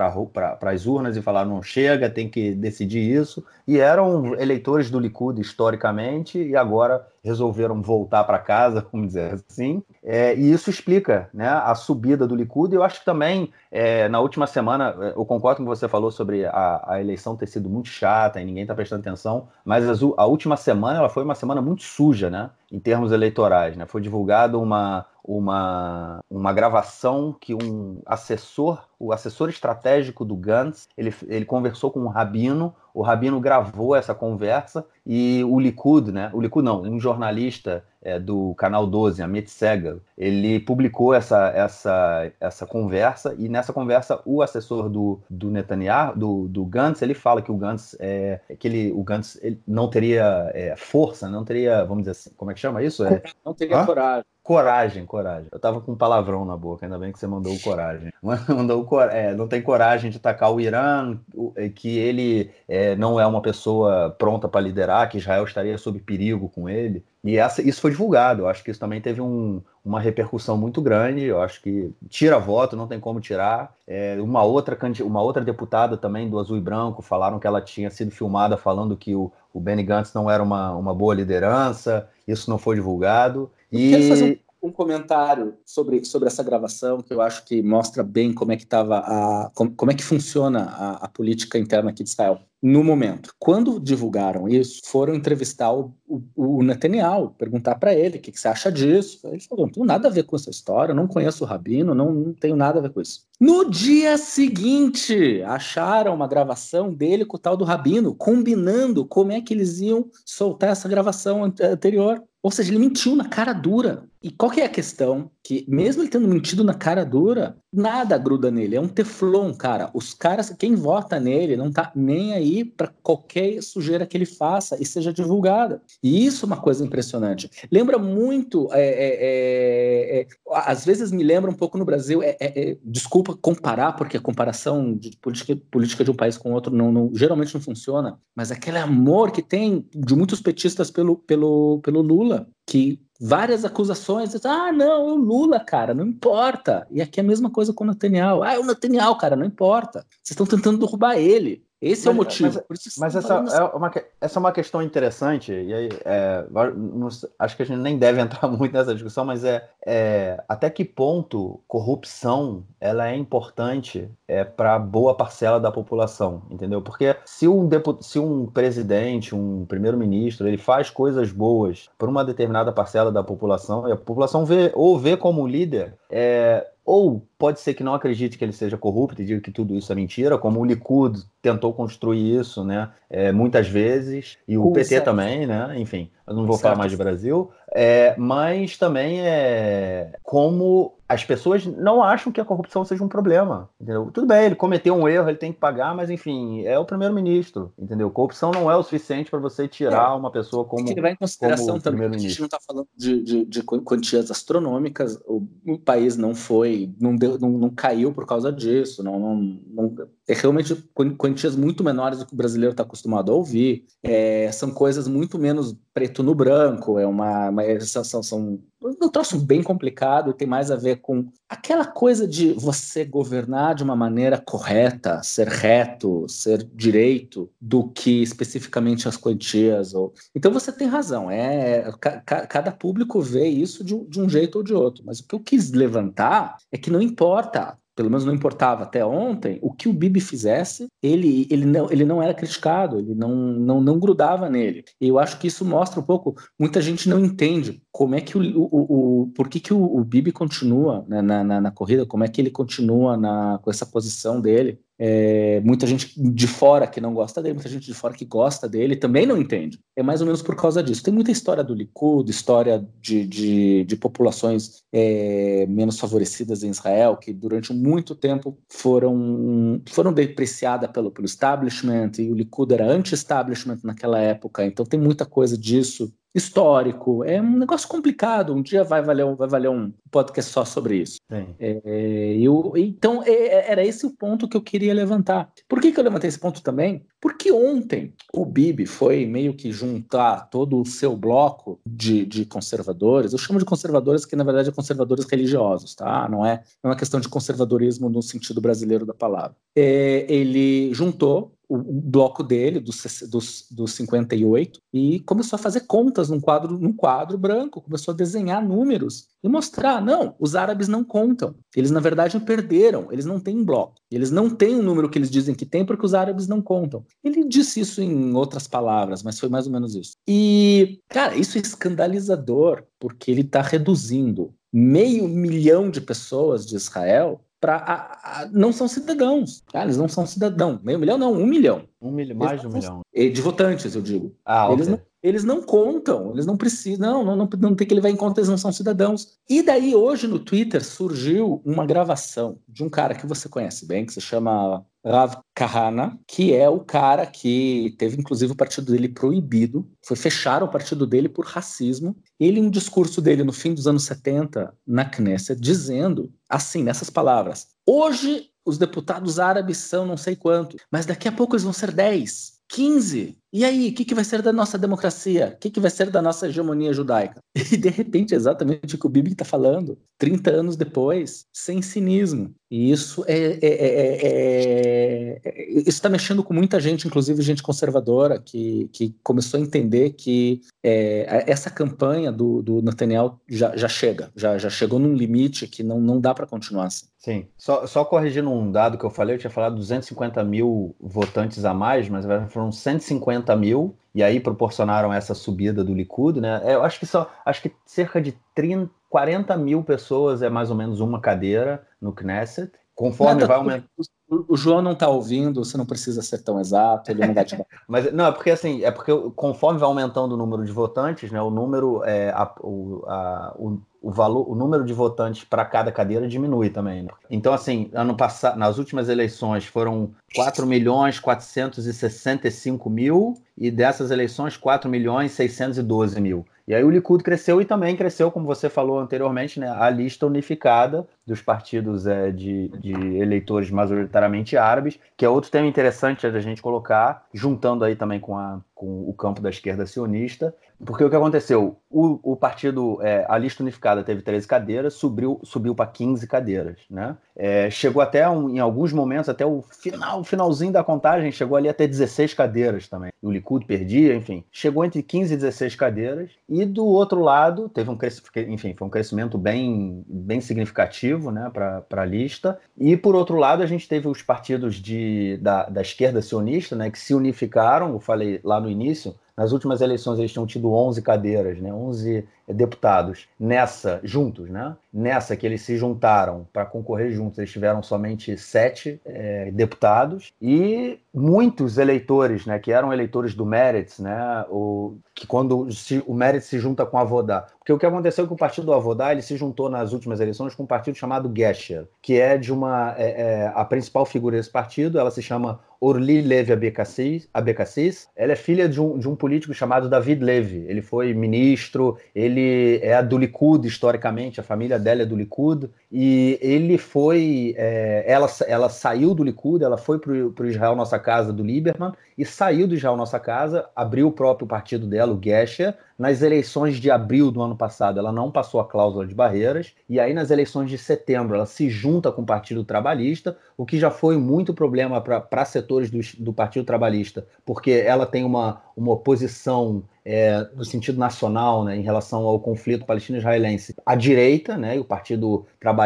[0.63, 3.45] as urnas e falaram: não chega, tem que decidir isso.
[3.67, 9.83] E eram eleitores do Likud historicamente e agora resolveram voltar para casa, vamos dizer assim.
[10.03, 12.75] É, e isso explica né, a subida do Likud.
[12.75, 16.85] Eu acho que também, é, na última semana, eu concordo com você falou sobre a,
[16.87, 19.85] a eleição ter sido muito chata e ninguém está prestando atenção, mas
[20.17, 22.51] a, última semana ela foi uma semana muito suja, né?
[22.71, 23.87] Em termos eleitorais, né?
[23.87, 31.15] Foi divulgado uma, uma, uma gravação que um assessor, o assessor estratégico do Gantz, ele,
[31.29, 36.31] ele conversou com o Rabino, o Rabino gravou essa conversa e o Likud, né?
[36.35, 42.29] O Likud não, um jornalista é, do canal 12, Amit Segal, ele publicou essa, essa,
[42.41, 47.41] essa conversa e nessa conversa o assessor do, do Netanyahu, do, do Gantz, ele fala
[47.41, 51.85] que o Gantz, é, que ele, o Gantz ele não teria é, força, não teria,
[51.85, 53.05] vamos dizer assim, como é que chama isso?
[53.05, 53.87] É, não teria Hã?
[53.87, 54.25] coragem.
[54.49, 55.49] Coragem, coragem.
[55.53, 58.11] Eu tava com um palavrão na boca, ainda bem que você mandou o coragem.
[58.49, 61.19] mandou o, é, não tem coragem de atacar o Irã,
[61.55, 65.99] é, que ele é, não é uma pessoa pronta para liderar, que Israel estaria sob
[65.99, 67.05] perigo com ele.
[67.23, 68.45] E essa, isso foi divulgado.
[68.45, 71.25] Eu acho que isso também teve um, uma repercussão muito grande.
[71.25, 73.75] Eu acho que tira voto, não tem como tirar.
[73.87, 77.91] É, uma, outra, uma outra deputada também do Azul e Branco falaram que ela tinha
[77.91, 82.09] sido filmada falando que o, o Benny Gantz não era uma, uma boa liderança.
[82.27, 83.51] Isso não foi divulgado.
[83.73, 83.91] E...
[83.91, 88.33] Quero fazer um, um, comentário sobre, sobre essa gravação que eu acho que mostra bem
[88.33, 92.03] como é que estava a como, como, é que funciona a, a, política interna aqui
[92.03, 93.33] de Israel no momento.
[93.39, 98.41] Quando divulgaram isso, foram entrevistar o, o, o Netanyahu, perguntar para ele o que, que,
[98.41, 99.21] você acha disso.
[99.25, 102.13] Ele falou: não tenho nada a ver com essa história, não conheço o Rabino, não,
[102.13, 103.27] não tenho nada a ver com isso.
[103.41, 109.41] No dia seguinte, acharam uma gravação dele com o tal do Rabino, combinando como é
[109.41, 112.23] que eles iam soltar essa gravação anterior.
[112.43, 114.08] Ou seja, ele mentiu na cara dura.
[114.29, 115.31] E qual que é a questão?
[115.43, 118.77] Que mesmo ele tendo mentido na cara dura, nada gruda nele.
[118.77, 119.91] É um teflon, cara.
[119.95, 124.77] Os caras, quem vota nele, não tá nem aí para qualquer sujeira que ele faça
[124.79, 125.81] e seja divulgada.
[126.03, 127.49] E isso é uma coisa impressionante.
[127.73, 132.23] Lembra muito, é, é, é, é às vezes me lembra um pouco no Brasil.
[132.23, 136.71] É, é, desculpa comparar, porque a comparação de política, política de um país com outro
[136.71, 138.19] não, não, geralmente não funciona.
[138.37, 144.35] Mas aquele amor que tem de muitos petistas pelo, pelo, pelo Lula, que várias acusações.
[144.45, 146.87] Ah, não, o Lula, cara, não importa.
[146.91, 148.43] E aqui é a mesma coisa com o Netanyahu.
[148.43, 150.07] Ah, é o Netanyahu, cara, não importa.
[150.23, 151.67] Vocês estão tentando derrubar ele.
[151.81, 152.65] Esse mas, é o motivo.
[152.69, 156.45] Mas, mas essa, é uma, essa é uma questão interessante, e aí, é,
[156.77, 160.69] não, acho que a gente nem deve entrar muito nessa discussão, mas é, é até
[160.69, 166.83] que ponto corrupção ela é importante é, para boa parcela da população, entendeu?
[166.83, 167.69] Porque se um,
[168.01, 173.89] se um presidente, um primeiro-ministro, ele faz coisas boas para uma determinada parcela da população,
[173.89, 178.39] e a população vê ou vê como líder, é, ou pode ser que não acredite
[178.39, 181.75] que ele seja corrupto e diga que tudo isso é mentira, como o Likud tentou
[181.75, 185.05] construir isso, né, é, muitas vezes, e o Com PT certo.
[185.05, 186.63] também, né, enfim, eu não vou certo.
[186.63, 192.45] falar mais de Brasil, é, mas também é como as pessoas não acham que a
[192.45, 194.11] corrupção seja um problema, entendeu?
[194.13, 197.73] Tudo bem, ele cometeu um erro, ele tem que pagar, mas enfim, é o primeiro-ministro,
[197.79, 198.11] entendeu?
[198.11, 201.13] Corrupção não é o suficiente para você tirar é, uma pessoa como tem que levar
[201.13, 205.79] em consideração também a gente não está falando de, de, de, quantias astronômicas, o, o,
[205.79, 210.35] país não foi, não, deu, não, não caiu por causa disso, não, não, não, é
[210.35, 210.75] realmente
[211.17, 215.39] quantias muito menores do que o brasileiro está acostumado a ouvir, é, são coisas muito
[215.39, 220.71] menos preto no branco, é uma, uma são, são um troço bem complicado, tem mais
[220.71, 226.63] a ver com aquela coisa de você governar de uma maneira correta, ser reto, ser
[226.75, 229.95] direito, do que especificamente as quantias.
[229.95, 230.13] Ou...
[230.35, 231.91] Então você tem razão, é
[232.27, 235.03] cada público vê isso de, de um jeito ou de outro.
[235.05, 239.05] Mas o que eu quis levantar é que não importa pelo menos não importava até
[239.05, 243.35] ontem, o que o Bibi fizesse, ele, ele, não, ele não era criticado, ele não,
[243.35, 244.85] não, não grudava nele.
[245.01, 248.39] E eu acho que isso mostra um pouco, muita gente não entende como é que
[248.39, 252.07] o, o, o por que, que o, o Bibi continua né, na, na, na, corrida,
[252.07, 254.81] como é que ele continua na, com essa posição dele.
[255.01, 258.69] É, muita gente de fora que não gosta dele, muita gente de fora que gosta
[258.69, 259.79] dele também não entende.
[259.97, 261.03] É mais ou menos por causa disso.
[261.03, 267.17] Tem muita história do Likud, história de, de, de populações é, menos favorecidas em Israel,
[267.17, 273.79] que durante muito tempo foram, foram depreciadas pelo, pelo establishment, e o Likud era anti-establishment
[273.85, 277.25] naquela época, então tem muita coisa disso histórico.
[277.25, 278.55] É um negócio complicado.
[278.55, 281.19] Um dia vai valer, vai valer um podcast só sobre isso.
[281.59, 285.51] É, eu, então, é, era esse o ponto que eu queria levantar.
[285.69, 287.05] Por que, que eu levantei esse ponto também?
[287.21, 293.33] Porque ontem o Bibi foi meio que juntar todo o seu bloco de, de conservadores.
[293.33, 296.29] Eu chamo de conservadores que, na verdade, é conservadores religiosos, tá?
[296.29, 299.57] Não é, não é uma questão de conservadorismo no sentido brasileiro da palavra.
[299.77, 306.31] É, ele juntou o, bloco dele, dos, dos, dos 58, e começou a fazer contas
[306.31, 311.05] num quadro, num quadro branco, começou a desenhar números e mostrar, não, os árabes não
[311.05, 311.55] contam.
[311.77, 313.95] Eles, na verdade, perderam, eles não têm bloco.
[314.11, 317.05] Eles não têm o número que eles dizem que tem porque os árabes não contam.
[317.23, 320.13] Ele disse isso em outras palavras, mas foi mais ou menos isso.
[320.27, 327.41] E, cara, isso é escandalizador, porque ele está reduzindo meio milhão de pessoas de Israel
[327.61, 329.63] para não são cidadãos.
[329.73, 330.81] Ah, eles não são cidadãos.
[330.83, 331.83] Meio milhão não, um milhão.
[332.01, 333.01] Um milhão, mais de um milhão.
[333.13, 334.35] De votantes, eu digo.
[334.45, 334.97] Ah, eles, okay.
[334.97, 338.41] não, eles não contam, eles não precisam, não, não, não, tem que levar em conta,
[338.41, 339.39] eles não são cidadãos.
[339.49, 344.07] E daí, hoje no Twitter, surgiu uma gravação de um cara que você conhece bem,
[344.07, 349.09] que se chama Rav Kahana, que é o cara que teve inclusive o partido dele
[349.09, 352.17] proibido, foi fechar o partido dele por racismo.
[352.39, 357.11] Ele, em um discurso dele no fim dos anos 70 na Knesset, dizendo assim, nessas
[357.11, 361.73] palavras: Hoje os deputados árabes são não sei quanto, mas daqui a pouco eles vão
[361.73, 363.39] ser 10, 15.
[363.53, 365.53] E aí, o que, que vai ser da nossa democracia?
[365.55, 367.41] O que, que vai ser da nossa hegemonia judaica?
[367.73, 372.55] E de repente, exatamente o que o Bibi está falando, 30 anos depois, sem cinismo.
[372.71, 378.39] E isso é, é, é, é isso está mexendo com muita gente, inclusive gente conservadora,
[378.39, 384.59] que, que começou a entender que essa campanha do, do Netanyahu já, já chega, já,
[384.59, 387.07] já chegou num limite que não, não dá para continuar assim.
[387.19, 391.65] Sim, só, só corrigindo um dado que eu falei, eu tinha falado 250 mil votantes
[391.65, 396.61] a mais, mas foram 150 mil, e aí proporcionaram essa subida do Likud, né?
[396.65, 400.77] Eu acho que só, acho que cerca de 30, 40 mil pessoas é mais ou
[400.77, 402.73] menos uma cadeira no Knesset.
[402.95, 403.89] Conforme vai aumentando.
[404.31, 407.57] O João não está ouvindo, você não precisa ser tão exato, ele não vai te
[407.57, 407.65] dar.
[407.89, 411.41] Mas não, é porque assim, é porque conforme vai aumentando o número de votantes, né,
[411.41, 415.91] o número, é, a, o, a, o, o valor, o número de votantes para cada
[415.91, 417.05] cadeira diminui também.
[417.05, 417.09] Né?
[417.31, 424.59] Então, assim, ano passado, nas últimas eleições foram 4 milhões 465 mil e dessas eleições
[424.59, 426.45] 4 milhões 612 mil.
[426.69, 430.27] E aí o Likud cresceu e também cresceu, como você falou anteriormente, né, a lista
[430.27, 436.41] unificada dos partidos é, de, de eleitores majoritariamente árabes, que é outro tema interessante da
[436.41, 441.11] gente colocar, juntando aí também com, a, com o campo da esquerda sionista, porque o
[441.11, 441.77] que aconteceu?
[441.91, 446.79] O, o partido, é, a lista unificada teve 13 cadeiras, subiu, subiu para 15 cadeiras.
[446.89, 447.17] Né?
[447.35, 451.69] É, chegou até, um, em alguns momentos, até o final, finalzinho da contagem, chegou ali
[451.69, 453.11] até 16 cadeiras também.
[453.21, 454.45] O Likud perdia, enfim.
[454.53, 456.31] Chegou entre 15 e 16 cadeiras.
[456.49, 461.51] E do outro lado, teve um crescimento, enfim, foi um crescimento bem, bem significativo né,
[461.53, 462.59] para a lista.
[462.77, 466.89] E por outro lado, a gente teve os partidos de, da, da esquerda sionista, né,
[466.89, 471.01] que se unificaram, eu falei lá no início, nas últimas eleições eles tinham tido 11
[471.01, 473.29] cadeiras, né, 11 deputados.
[473.39, 474.77] Nessa, juntos, né?
[474.93, 480.99] Nessa que eles se juntaram para concorrer juntos, eles tiveram somente sete é, deputados e
[481.13, 486.47] muitos eleitores, né, que eram eleitores do Meretz, né, o, que quando se, o Meretz
[486.47, 487.47] se junta com a Avodá.
[487.59, 490.21] Porque o que aconteceu é que o partido do Avodá ele se juntou nas últimas
[490.21, 494.37] eleições com um partido chamado Gesher, que é de uma é, é, a principal figura
[494.37, 498.09] desse partido, ela se chama Orly Levy Abekassis.
[498.17, 500.65] Ela é filha de um, de um político chamado David Levy.
[500.69, 502.38] Ele foi ministro, ele
[502.83, 508.29] é do Likud historicamente, a família dela é do Likud, e ele foi, é, ela,
[508.47, 512.69] ela saiu do Likud, ela foi para o Israel Nossa Casa do Lieberman, e saiu
[512.69, 517.31] do Israel Nossa Casa, abriu o próprio partido dela, o Gesher, nas eleições de abril
[517.31, 520.79] do ano passado, ela não passou a cláusula de barreiras, e aí nas eleições de
[520.79, 525.45] setembro ela se junta com o Partido Trabalhista, o que já foi muito problema para
[525.45, 531.65] setores do, do Partido Trabalhista, porque ela tem uma, uma oposição é, no sentido nacional,
[531.65, 535.78] né, em relação ao conflito palestino-israelense, à direita, né, e o Partido Trabalhista,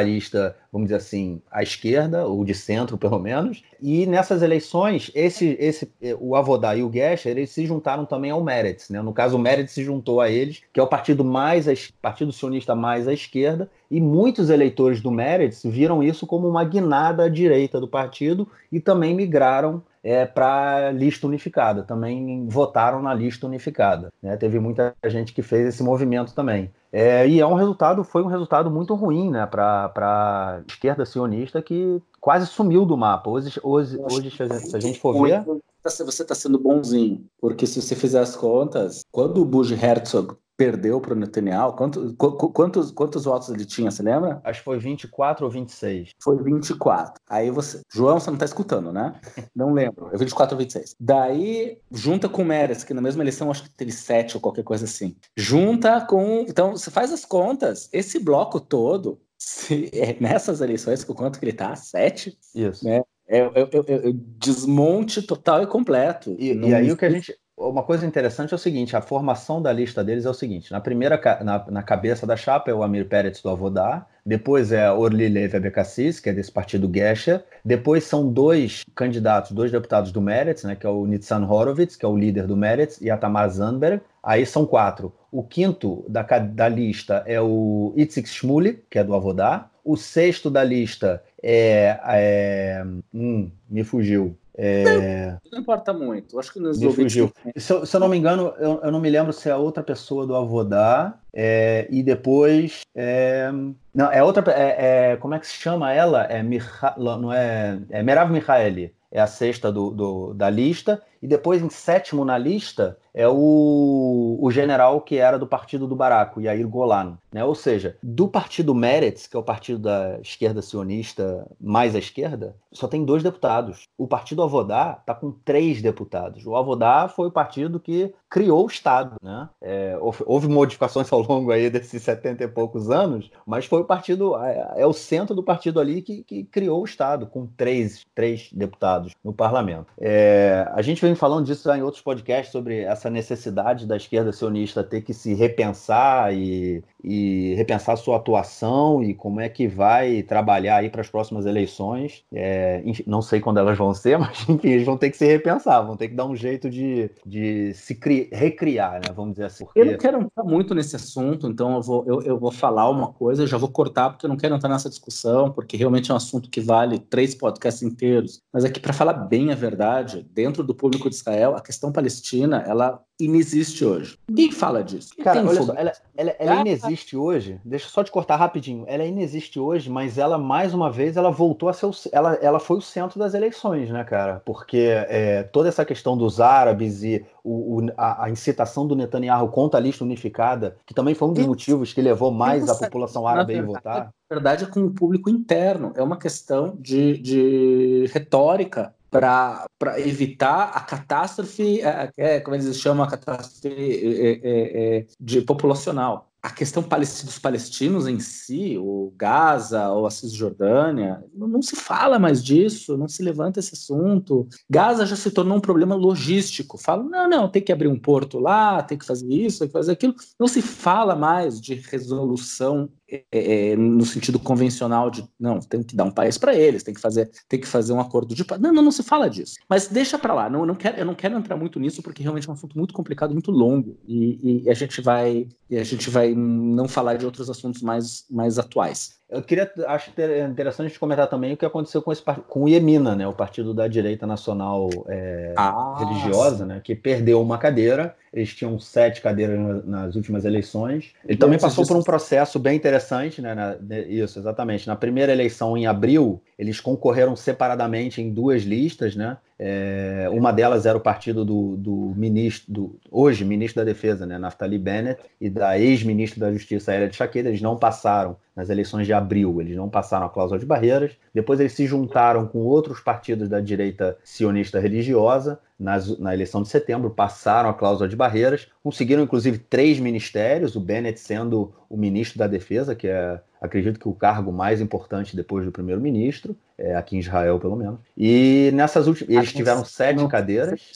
[0.73, 3.63] vamos dizer assim, à esquerda, ou de centro, pelo menos.
[3.81, 8.43] E nessas eleições, esse, esse, o Avodá e o Gesher, eles se juntaram também ao
[8.43, 8.89] Meretz.
[8.89, 9.03] Né?
[9.03, 11.67] No caso, o Meretz se juntou a eles, que é o partido mais
[12.01, 17.25] partido sionista mais à esquerda, e muitos eleitores do Meretz viram isso como uma guinada
[17.25, 23.47] à direita do partido e também migraram é, para lista unificada, também votaram na lista
[23.47, 24.13] unificada.
[24.23, 24.37] Né?
[24.37, 26.71] Teve muita gente que fez esse movimento também.
[26.93, 31.63] É, e é um resultado, foi um resultado muito ruim né, para a esquerda sionista
[31.63, 33.31] que quase sumiu do mapa.
[33.31, 35.43] Hoje, hoje, hoje se a gente for ver.
[35.83, 41.01] Você está sendo bonzinho, porque se você fizer as contas, quando o Bush Herzog perdeu
[41.01, 41.73] para o Netanyahu.
[41.73, 44.41] Quantos, quantos, quantos votos ele tinha, você lembra?
[44.45, 46.11] Acho que foi 24 ou 26.
[46.23, 47.21] Foi 24.
[47.29, 47.81] Aí você.
[47.93, 49.13] João, você não está escutando, né?
[49.55, 50.09] Não lembro.
[50.13, 50.95] É 24 ou 26.
[51.01, 54.63] Daí, junta com o Meres, que na mesma eleição acho que teve 7 ou qualquer
[54.63, 55.17] coisa assim.
[55.37, 56.45] Junta com.
[56.49, 57.89] Então, você faz as contas.
[57.93, 61.75] Esse bloco todo, se, é nessas eleições, com quanto que ele tá?
[61.75, 62.39] 7?
[62.55, 62.85] Isso.
[62.85, 63.03] Né?
[63.27, 66.37] É, é, é, é, desmonte total e completo.
[66.39, 67.35] E, e aí o que a gente
[67.69, 70.81] uma coisa interessante é o seguinte: a formação da lista deles é o seguinte: na
[70.81, 75.29] primeira na, na cabeça da chapa é o Amir Peretz do Avodá, depois é Orly
[75.29, 80.63] Levi Abekassis, que é desse partido Gesher, depois são dois candidatos, dois deputados do Meretz,
[80.63, 83.51] né, que é o Nitzan Horowitz, que é o líder do Meretz, e a Tamar
[83.51, 84.01] Zandberg.
[84.23, 85.13] Aí são quatro.
[85.33, 89.69] O quinto da, da lista é o Itzik Shmuli, que é do Avodá.
[89.85, 94.37] O sexto da lista é, é hum, me fugiu.
[94.57, 95.33] É...
[95.45, 96.39] Não, não, importa muito.
[96.39, 97.33] Acho que nos Me fugiu.
[97.57, 99.83] Se eu, se eu, não me engano, eu, eu, não me lembro se é outra
[99.83, 101.15] pessoa do Avodá.
[101.33, 102.83] É, e depois.
[102.95, 103.51] É,
[103.95, 104.45] não, é outra.
[104.53, 106.25] É, é, como é que se chama ela?
[106.25, 108.93] É, Miha, não é, é Merav Mihaeli.
[109.13, 111.03] É a sexta do, do, da lista.
[111.23, 115.95] E depois, em sétimo na lista, é o, o general que era do partido do
[115.95, 117.17] Baraco, Yair Golan.
[117.31, 117.45] Né?
[117.45, 122.57] Ou seja, do partido Meretz, que é o partido da esquerda sionista mais à esquerda,
[122.73, 123.85] só tem dois deputados.
[123.97, 126.45] O partido Avodá está com três deputados.
[126.47, 129.17] O Avodá foi o partido que criou o Estado.
[129.23, 129.49] Né?
[129.61, 134.37] É, houve modificações ao longo aí desses setenta e poucos anos, mas foi o partido,
[134.43, 138.51] é, é o centro do partido ali que, que, criou o Estado, com três, três
[138.53, 139.87] deputados no parlamento.
[140.01, 144.83] É, a gente vem falando disso em outros podcasts sobre essa necessidade da esquerda sionista
[144.83, 150.77] ter que se repensar e e repensar sua atuação e como é que vai trabalhar
[150.77, 152.25] aí para as próximas eleições.
[152.33, 155.83] É, não sei quando elas vão ser, mas enfim, eles vão ter que se repensar,
[155.83, 157.99] vão ter que dar um jeito de, de se
[158.33, 159.13] recriar, né?
[159.15, 159.65] Vamos dizer assim.
[159.65, 159.81] Porque...
[159.81, 163.09] Eu não quero entrar muito nesse assunto, então eu vou, eu, eu vou falar uma
[163.09, 166.15] coisa, eu já vou cortar porque eu não quero entrar nessa discussão, porque realmente é
[166.15, 168.41] um assunto que vale três podcasts inteiros.
[168.53, 172.63] Mas aqui, para falar bem a verdade, dentro do público de Israel, a questão palestina,
[172.67, 174.19] ela inexiste hoje.
[174.29, 175.15] Ninguém fala disso.
[175.23, 177.61] Cara, olha só, ela, ela, ela inexiste hoje.
[177.65, 178.85] Deixa eu só te cortar rapidinho.
[178.87, 182.59] Ela inexiste hoje, mas ela, mais uma vez, ela voltou a ser o, ela, ela
[182.59, 184.43] foi o centro das eleições, né, cara?
[184.45, 189.49] Porque é, toda essa questão dos árabes e o, o, a, a, incitação do Netanyahu
[189.49, 193.27] contra a lista unificada, que também foi um dos motivos que levou mais a população
[193.27, 194.13] árabe a votar.
[194.31, 195.93] Na verdade, é com o público interno.
[195.95, 199.67] É uma questão de, de retórica para
[199.99, 206.33] evitar a catástrofe, é, é, como eles chamam, a catástrofe é, é, é de populacional
[206.43, 212.43] a questão dos palestinos em si, o Gaza ou a Cisjordânia, não, se fala mais
[212.43, 214.49] disso, não se levanta esse assunto.
[214.69, 216.77] Gaza já se tornou um problema logístico.
[216.77, 219.73] Fala, não, não, tem que abrir um porto lá, tem que fazer isso, tem que
[219.73, 220.17] fazer aquilo.
[220.39, 223.25] Não se fala mais de resolução é,
[223.71, 227.01] é, no sentido convencional de não, tem que dar um país para eles, tem que
[227.01, 228.59] fazer, tem que fazer um acordo de paz.
[228.59, 229.57] Não, não, não se fala disso.
[229.69, 230.49] Mas deixa para lá.
[230.49, 232.95] Não, não quero, eu não quero entrar muito nisso porque realmente é um assunto muito
[232.95, 237.27] complicado, muito longo e, e a gente vai, e a gente vai não falar de
[237.27, 239.21] outros assuntos mais, mais atuais.
[239.33, 240.13] Eu queria, acho
[240.51, 243.89] interessante comentar também o que aconteceu com, esse, com o Iemina, né, o partido da
[243.89, 248.15] direita nacional é, ah, religiosa, né, que perdeu uma cadeira.
[248.31, 251.15] Eles tinham sete cadeiras nas últimas eleições.
[251.27, 254.87] Ele também passou por um processo bem interessante, né, na, isso, exatamente.
[254.87, 259.39] Na primeira eleição, em abril, eles concorreram separadamente em duas listas, né?
[259.59, 264.37] É, uma delas era o partido do, do ministro, do, hoje ministro da Defesa, né,
[264.37, 267.49] Naftali Bennett, e da ex-ministra da Justiça, Elia de Chaqueda.
[267.49, 271.13] Eles não passaram nas eleições de abril, eles não passaram a cláusula de barreiras.
[271.35, 276.69] Depois eles se juntaram com outros partidos da direita sionista religiosa nas, na eleição de
[276.69, 282.39] setembro, passaram a cláusula de barreiras, conseguiram inclusive três ministérios, o Bennett sendo o ministro
[282.39, 287.17] da Defesa, que é, acredito que o cargo mais importante depois do primeiro-ministro, é, aqui
[287.17, 287.99] em Israel pelo menos.
[288.17, 290.93] E nessas últimas, eles tiveram sete cadeiras.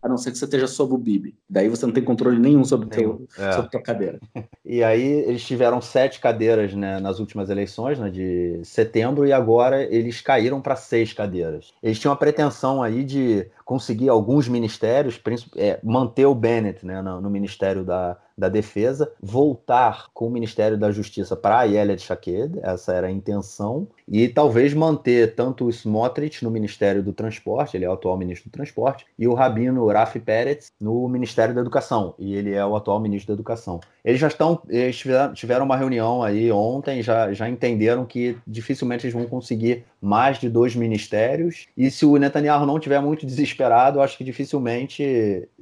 [0.00, 1.34] A não ser que você esteja sob o Bibi.
[1.48, 3.52] Daí você não tem controle nenhum sobre, teu, é.
[3.52, 4.18] sobre a tua cadeira.
[4.70, 9.82] E aí eles tiveram sete cadeiras né, nas últimas eleições, né, de setembro, e agora
[9.82, 11.72] eles caíram para seis cadeiras.
[11.82, 15.20] Eles tinham a pretensão aí de conseguir alguns ministérios,
[15.54, 20.78] é, manter o Bennett né, no, no Ministério da, da Defesa, voltar com o Ministério
[20.78, 25.70] da Justiça para a de Shaked, essa era a intenção, e talvez manter tanto o
[25.70, 29.86] Smotrich no Ministério do Transporte, ele é o atual ministro do Transporte, e o Rabino
[29.88, 33.80] Rafi Peretz no Ministério da Educação, e ele é o atual ministro da Educação.
[34.02, 35.02] Eles já estão, eles
[35.34, 40.48] tiveram uma reunião aí ontem, já, já entenderam que dificilmente eles vão conseguir mais de
[40.48, 45.02] dois ministérios, e se o Netanyahu não tiver muito desesperado, eu acho que dificilmente,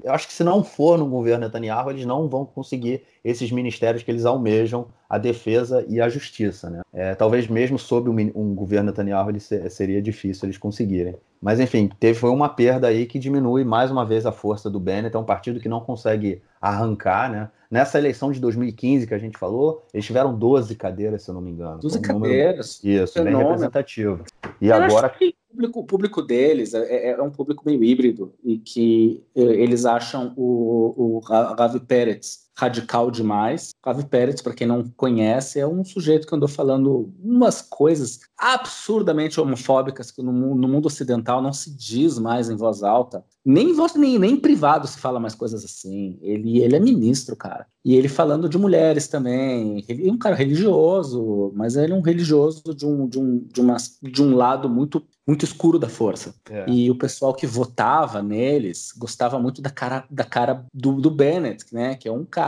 [0.03, 4.03] eu acho que se não for no governo Netanyahu, eles não vão conseguir esses ministérios
[4.03, 6.68] que eles almejam, a defesa e a justiça.
[6.68, 6.83] Né?
[6.92, 11.16] É, talvez mesmo sob um, um governo Netanyahu ele seria difícil eles conseguirem.
[11.47, 14.81] Mas enfim, teve foi uma perda aí que diminui mais uma vez a força do
[14.81, 17.49] Bennett, é um partido que não consegue arrancar, né?
[17.71, 21.41] Nessa eleição de 2015 que a gente falou, eles tiveram 12 cadeiras, se eu não
[21.41, 21.79] me engano.
[21.79, 22.81] 12 um cadeiras.
[22.83, 24.25] Número, isso, bem representativo.
[24.61, 25.15] E eu agora
[25.49, 29.85] público, o público deles é, é, é, um público meio híbrido e que é, eles
[29.85, 33.71] acham o, o Ravi Peretz radical demais.
[33.85, 39.40] Ravi Peretz, para quem não conhece, é um sujeito que andou falando umas coisas absurdamente
[39.40, 43.25] homofóbicas que no, no mundo ocidental não se diz mais em voz alta.
[43.45, 46.19] Nem, voz, nem, nem em privado se fala mais coisas assim.
[46.21, 47.66] Ele, ele é ministro, cara.
[47.85, 49.85] E ele falando de mulheres também.
[49.88, 53.61] Ele é um cara religioso, mas ele é um religioso de um, de um, de
[53.61, 56.35] uma, de um lado muito muito escuro da força.
[56.49, 56.64] É.
[56.69, 61.64] E o pessoal que votava neles gostava muito da cara, da cara do, do Bennett,
[61.75, 61.97] né?
[61.97, 62.46] Que é um cara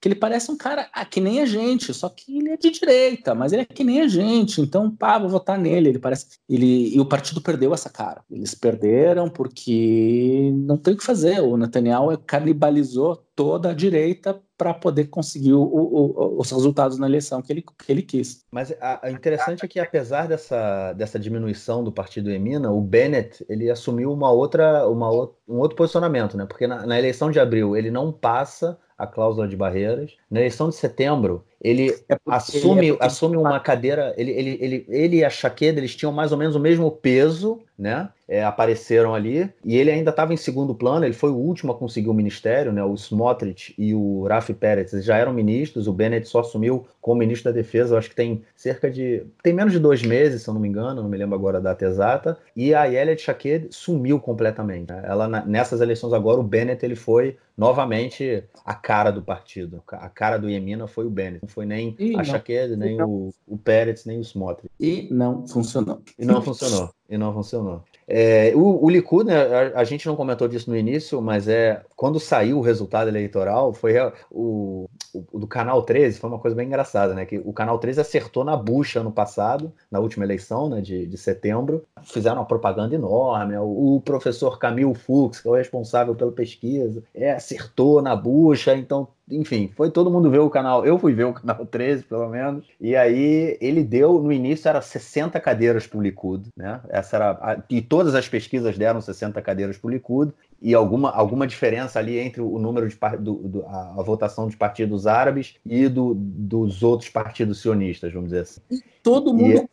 [0.00, 2.70] que ele parece um cara ah, que nem a gente, só que ele é de
[2.70, 4.60] direita, mas ele é que nem a gente.
[4.60, 5.88] Então, pá, vou votar nele.
[5.88, 6.26] Ele parece.
[6.48, 8.22] Ele, e o partido perdeu essa cara.
[8.30, 11.40] Eles perderam porque não tem o que fazer.
[11.40, 17.40] O Netanyahu canibalizou toda a direita para poder conseguir o, o, os resultados na eleição
[17.40, 18.44] que ele, que ele quis.
[18.50, 23.70] Mas a interessante é que apesar dessa, dessa diminuição do partido Emina, o Bennett ele
[23.70, 25.08] assumiu uma outra, uma,
[25.46, 26.44] um outro posicionamento, né?
[26.46, 30.16] Porque na, na eleição de abril ele não passa a cláusula de barreiras.
[30.28, 34.14] Na eleição de setembro, ele é assume, é assume uma cadeira.
[34.16, 37.60] Ele, ele, ele, ele e a Chaqueda eles tinham mais ou menos o mesmo peso,
[37.76, 38.08] né?
[38.28, 39.50] É, apareceram ali.
[39.64, 42.72] E ele ainda estava em segundo plano, ele foi o último a conseguir o ministério,
[42.72, 42.84] né?
[42.84, 47.50] O Smotrich e o Rafi Peretz já eram ministros, o Bennett só assumiu como ministro
[47.50, 49.24] da Defesa, eu acho que tem cerca de.
[49.42, 51.60] tem menos de dois meses, se eu não me engano, não me lembro agora a
[51.60, 52.38] data exata.
[52.54, 54.92] E a Yelia Chaqued sumiu completamente.
[54.92, 55.02] Né?
[55.04, 59.82] Ela, nessas eleições agora, o Bennett ele foi novamente a cara do partido.
[59.90, 61.44] A cara do Yemina foi o Bennett.
[61.48, 64.70] Não foi nem e a Shaqued, nem o, o Pérez, nem o Smotrich.
[64.78, 66.02] E não funcionou.
[66.18, 66.90] E não funcionou.
[67.08, 67.82] E não funcionou.
[68.06, 71.82] É, o, o Likud, né, a, a, gente não comentou disso no início, mas é
[71.96, 73.94] quando saiu o resultado eleitoral, foi
[74.30, 77.24] o, o, do Canal 13, foi uma coisa bem engraçada, né?
[77.24, 81.16] Que o Canal 13 acertou na bucha no passado, na última eleição, né, de, de
[81.16, 81.82] setembro.
[82.02, 83.52] Fizeram uma propaganda enorme.
[83.52, 88.14] Né, o, o professor Camille Fux, que é o responsável pela pesquisa, é, acertou na
[88.14, 90.84] bucha, então enfim, foi todo mundo ver o canal.
[90.84, 92.66] Eu fui ver o canal 13, pelo menos.
[92.80, 96.80] E aí ele deu, no início, era 60 cadeiras para o Likud, né?
[96.88, 97.30] Essa era.
[97.32, 100.32] A, e todas as pesquisas deram 60 cadeiras para o Likud.
[100.60, 104.56] E alguma, alguma diferença ali entre o número de do, do, a, a, votação dos
[104.56, 108.60] partidos árabes e do, dos outros partidos sionistas, vamos dizer assim.
[108.68, 109.68] E todo mundo e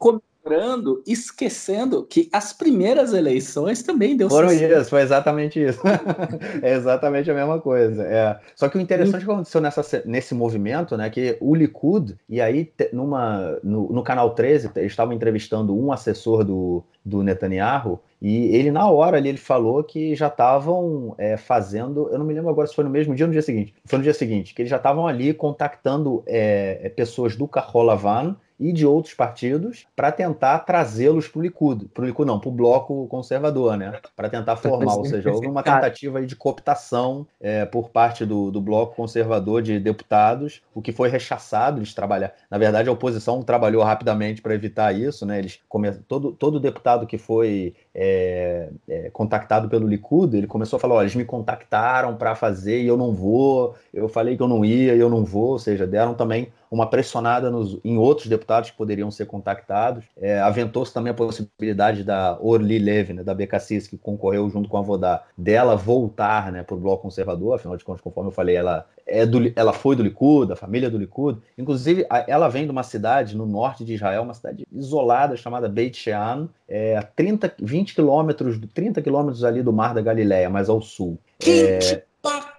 [1.07, 5.79] esquecendo que as primeiras eleições também deu Foram isso, foi exatamente isso.
[6.61, 8.03] é exatamente a mesma coisa.
[8.03, 8.39] É.
[8.55, 12.71] Só que o interessante que aconteceu nessa, nesse movimento, né, que o Likud, e aí
[12.93, 18.71] numa, no, no canal 13, eles estavam entrevistando um assessor do, do Netanyahu, e ele,
[18.71, 22.09] na hora ali, ele falou que já estavam é, fazendo.
[22.09, 23.75] Eu não me lembro agora se foi no mesmo dia ou no dia seguinte.
[23.85, 28.35] Foi no dia seguinte, que eles já estavam ali contactando é, é pessoas do Carrolavan
[28.59, 32.49] e de outros partidos para tentar trazê-los para o Likud, para o Likud não, para
[32.49, 33.99] o bloco conservador, né?
[34.15, 38.61] Para tentar formar, ou seja, houve uma tentativa de cooptação é, por parte do, do
[38.61, 42.33] bloco conservador de deputados, o que foi rechaçado eles trabalhar.
[42.49, 45.37] Na verdade, a oposição trabalhou rapidamente para evitar isso, né?
[45.39, 45.91] Eles come...
[45.91, 51.05] todo, todo deputado que foi é, é, contactado pelo Likud, ele começou a falar: olha,
[51.05, 54.93] eles me contactaram para fazer e eu não vou, eu falei que eu não ia
[54.93, 58.77] e eu não vou, ou seja, deram também uma pressionada nos, em outros deputados que
[58.77, 60.03] poderiam ser contactados.
[60.17, 64.77] É, Aventou-se também a possibilidade da Orly Levy, né, da BKCIS, que concorreu junto com
[64.77, 68.55] a Vodá, dela voltar né, para o bloco conservador, afinal de contas, conforme eu falei,
[68.55, 71.39] ela, é do, ela foi do Likud, da família do Likud.
[71.57, 75.69] Inclusive, a, ela vem de uma cidade no norte de Israel, uma cidade isolada chamada
[75.69, 80.69] Beit Shean, é, a 30, 20 quilômetros, 30 quilômetros ali do Mar da Galileia, mais
[80.69, 81.17] ao sul.
[81.39, 82.03] Quente é,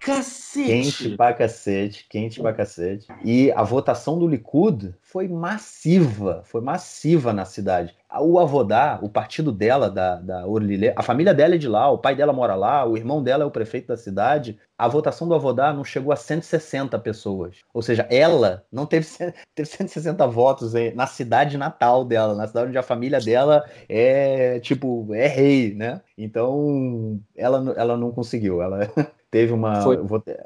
[0.06, 0.66] cacete!
[0.68, 3.08] Quente pra cacete, quente pra cacete.
[3.24, 7.92] E a votação do Likud foi massiva, foi massiva na cidade.
[8.20, 11.98] O Avodá, o partido dela, da, da Orlilé, a família dela é de lá, o
[11.98, 14.56] pai dela mora lá, o irmão dela é o prefeito da cidade.
[14.78, 17.56] A votação do Avodá não chegou a 160 pessoas.
[17.74, 19.06] Ou seja, ela não teve,
[19.54, 25.12] teve 160 votos na cidade natal dela, na cidade onde a família dela é, tipo,
[25.12, 26.00] é rei, né?
[26.16, 28.62] Então, ela, ela não conseguiu.
[28.62, 28.88] Ela
[29.30, 29.82] teve uma.
[29.82, 29.98] Foi,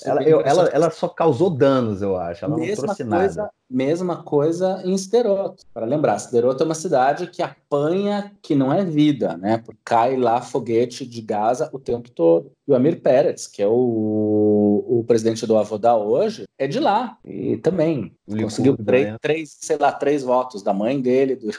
[0.04, 2.44] ela, eu, ela, ela, só causou danos, eu acho.
[2.44, 3.50] Ela mesma não trouxe coisa, nada.
[3.68, 5.62] Mesma coisa em Sderot.
[5.72, 9.58] Para lembrar, Sderot é uma cidade que apanha que não é vida, né?
[9.58, 12.50] Porque cai lá foguete de Gaza o tempo todo.
[12.66, 17.16] E o Amir Peretz, que é o, o presidente do Avodá hoje, é de lá.
[17.24, 21.36] E também conseguiu três, três, sei lá, três votos da mãe dele.
[21.36, 21.50] Do...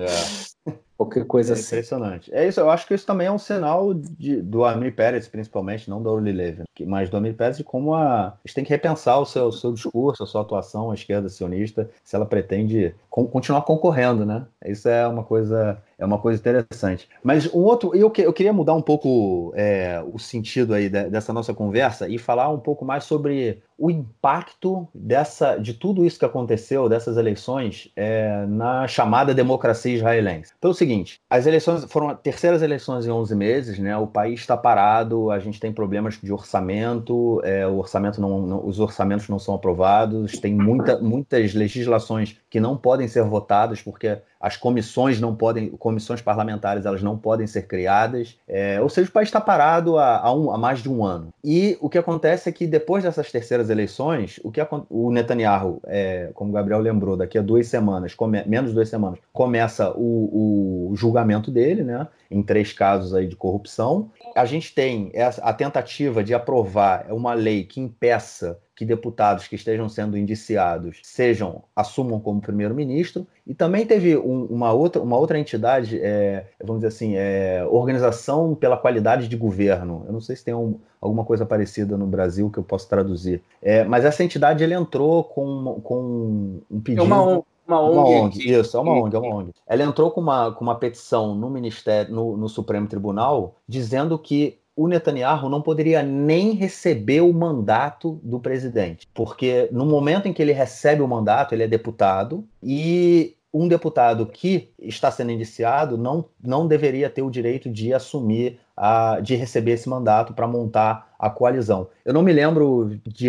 [0.00, 0.78] É.
[0.98, 1.76] Qualquer coisa é assim.
[1.76, 2.34] Impressionante.
[2.34, 5.88] É isso, eu acho que isso também é um sinal de, do Amir Pérez, principalmente,
[5.88, 8.70] não do Orly Levy, mas do Amir Pérez de como a, a gente tem que
[8.70, 13.62] repensar o seu, seu discurso, a sua atuação à esquerda sionista, se ela pretende continuar
[13.62, 14.44] concorrendo, né?
[14.66, 17.08] Isso é uma coisa é uma coisa interessante.
[17.22, 21.52] Mas um outro, eu, eu queria mudar um pouco é, o sentido aí dessa nossa
[21.52, 26.88] conversa e falar um pouco mais sobre o impacto dessa, de tudo isso que aconteceu,
[26.88, 30.52] dessas eleições, é, na chamada democracia israelense.
[30.58, 33.96] Então é o seguinte, as eleições foram terceiras eleições em 11 meses, né?
[33.96, 38.66] O país está parado, a gente tem problemas de orçamento, é, o orçamento não, não,
[38.66, 44.18] os orçamentos não são aprovados, tem muita, muitas legislações que não podem ser votadas porque
[44.40, 49.12] as comissões não podem, comissões parlamentares elas não podem ser criadas, é, ou seja, o
[49.12, 51.28] país está parado há, há, um, há, mais de um ano.
[51.42, 54.60] E o que acontece é que depois dessas terceiras eleições, o que
[54.90, 59.18] o Netanyahu, é, como o Gabriel lembrou, daqui a duas semanas, come, menos duas semanas,
[59.32, 62.06] começa o, o julgamento dele, né?
[62.30, 64.10] Em três casos aí de corrupção.
[64.34, 65.10] A gente tem
[65.42, 71.64] a tentativa de aprovar uma lei que impeça que deputados que estejam sendo indiciados sejam
[71.74, 73.26] assumam como primeiro-ministro.
[73.44, 78.54] E também teve um, uma outra uma outra entidade é, vamos dizer assim é, organização
[78.54, 80.04] pela qualidade de governo.
[80.06, 83.42] Eu não sei se tem um, alguma coisa parecida no Brasil que eu posso traduzir.
[83.60, 88.06] É, mas essa entidade ele entrou com, com um pedido é uma, uma ONG, uma
[88.22, 89.52] ONG isso, é uma ONG, é uma ONG.
[89.66, 94.58] Ela entrou com uma, com uma petição no Ministério, no, no Supremo Tribunal, dizendo que
[94.74, 100.40] o Netanyahu não poderia nem receber o mandato do presidente, porque no momento em que
[100.40, 106.24] ele recebe o mandato, ele é deputado e um deputado que está sendo indiciado não,
[106.42, 111.28] não deveria ter o direito de assumir a, de receber esse mandato para montar a
[111.28, 111.88] coalizão.
[112.04, 113.28] Eu não me lembro, de,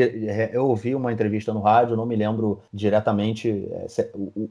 [0.54, 3.88] eu ouvi uma entrevista no rádio, eu não me lembro diretamente é,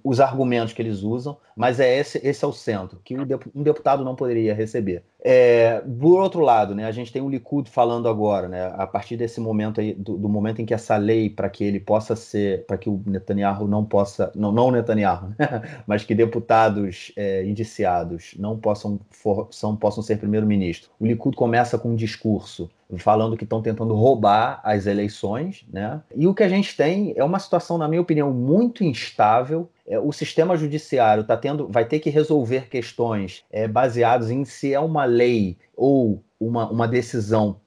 [0.03, 4.05] os argumentos que eles usam, mas é esse, esse é o centro, que um deputado
[4.05, 5.05] não poderia receber.
[5.21, 9.17] É, por outro lado, né, a gente tem o Likud falando agora, né, a partir
[9.17, 12.67] desse momento aí, do, do momento em que essa lei, para que ele possa ser,
[12.67, 17.45] para que o Netanyahu não possa, não, não o Netanyahu, né, mas que deputados é,
[17.45, 20.91] indiciados não possam, for, são, possam ser primeiro-ministro.
[20.99, 26.01] O Likud começa com um discurso falando que estão tentando roubar as eleições, né?
[26.15, 29.69] E o que a gente tem é uma situação, na minha opinião, muito instável.
[29.87, 34.73] É, o sistema judiciário tá tendo, vai ter que resolver questões é, baseadas em se
[34.73, 37.61] é uma lei ou uma, uma decisão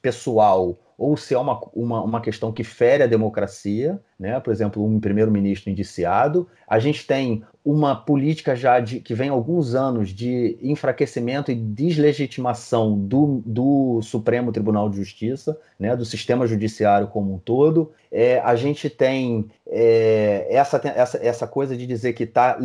[0.00, 4.38] pessoal ou se é uma, uma, uma questão que fere a democracia, né?
[4.38, 6.46] por exemplo, um primeiro-ministro indiciado.
[6.68, 12.98] A gente tem uma política já de, que vem alguns anos de enfraquecimento e deslegitimação
[12.98, 17.92] do, do Supremo Tribunal de Justiça, né, do sistema judiciário como um todo.
[18.12, 22.58] É, a gente tem é, essa, essa, essa coisa de dizer que está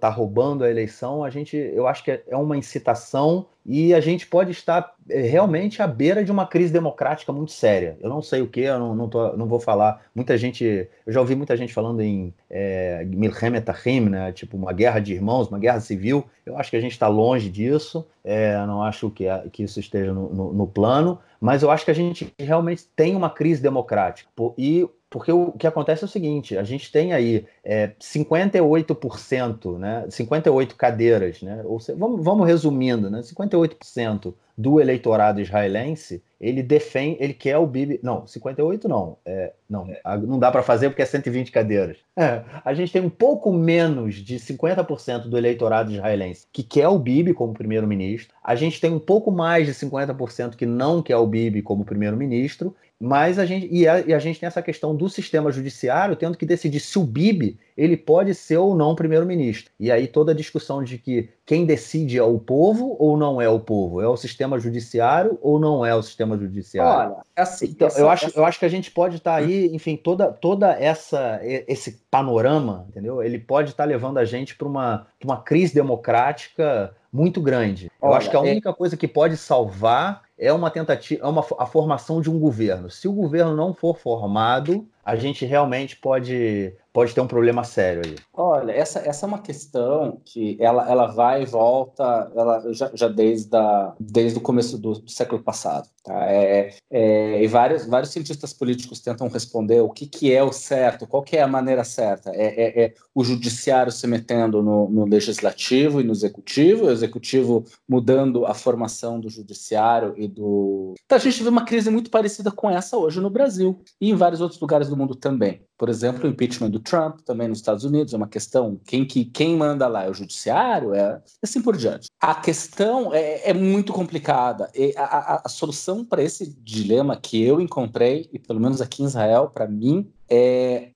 [0.00, 1.22] tá roubando a eleição.
[1.24, 5.22] A gente, eu acho que é, é uma incitação e a gente pode estar é,
[5.22, 7.96] realmente à beira de uma crise democrática muito séria.
[8.00, 10.02] Eu não sei o que, eu não, não, tô, não vou falar.
[10.14, 13.64] Muita gente, eu já ouvi muita gente falando em é, Milhemet
[14.08, 14.32] né?
[14.32, 16.24] Tipo uma guerra de irmãos, uma guerra civil.
[16.44, 18.06] Eu acho que a gente está longe disso.
[18.22, 21.90] É, não acho que, que isso esteja no, no, no, plano, mas eu acho que
[21.90, 24.30] a gente realmente tem uma crise democrática.
[24.56, 30.06] E porque o que acontece é o seguinte: a gente tem aí é, 58%, né,
[30.10, 37.16] 58 cadeiras, né, ou seja, vamos, vamos resumindo, né, 58% do eleitorado israelense ele defende,
[37.20, 37.98] ele quer o Bibi.
[38.02, 39.16] Não, 58 não.
[39.24, 39.88] É, não,
[40.22, 41.96] não dá para fazer porque é 120 cadeiras.
[42.16, 46.98] É, a gente tem um pouco menos de 50% do eleitorado israelense que quer o
[46.98, 48.34] Bibi como primeiro-ministro.
[48.42, 52.76] A gente tem um pouco mais de 50% que não quer o Bibi como primeiro-ministro.
[53.00, 56.38] Mas a gente e a, e a, gente tem essa questão do sistema judiciário tendo
[56.38, 59.70] que decidir se o Bibi ele pode ser ou não primeiro-ministro.
[59.78, 63.48] E aí toda a discussão de que quem decide é o povo ou não é
[63.48, 67.14] o povo, é o sistema judiciário ou não é o sistema judiciário.
[67.14, 68.38] Olha, é assim, então, essa, eu acho essa...
[68.38, 72.86] eu acho que a gente pode estar tá aí, enfim, toda toda essa esse panorama,
[72.88, 73.22] entendeu?
[73.22, 77.90] Ele pode estar tá levando a gente para uma uma crise democrática muito grande.
[78.00, 78.72] Olha, eu acho que a é única é...
[78.72, 82.90] coisa que pode salvar é uma tentativa, é uma, a formação de um governo.
[82.90, 88.02] Se o governo não for formado, a gente realmente pode, pode ter um problema sério
[88.04, 88.16] aí.
[88.32, 93.08] Olha, essa, essa é uma questão que ela, ela vai e volta ela, já, já
[93.08, 95.88] desde, a, desde o começo do, do século passado.
[96.02, 96.30] Tá?
[96.30, 101.06] É, é, e vários, vários cientistas políticos tentam responder o que, que é o certo,
[101.06, 102.30] qual que é a maneira certa.
[102.30, 107.64] É, é, é o judiciário se metendo no, no legislativo e no executivo, o executivo
[107.88, 110.94] mudando a formação do judiciário e do...
[111.04, 114.14] Então, a gente vê uma crise muito parecida com essa hoje no Brasil e em
[114.14, 115.62] vários outros lugares do mundo também.
[115.76, 118.80] Por exemplo, o impeachment do Trump, também nos Estados Unidos, é uma questão.
[118.86, 122.08] Quem, que, quem manda lá é o judiciário, é assim por diante.
[122.20, 124.70] A questão é, é muito complicada.
[124.74, 129.02] E a, a, a solução para esse dilema que eu encontrei, e pelo menos aqui
[129.02, 130.90] em Israel, para mim, é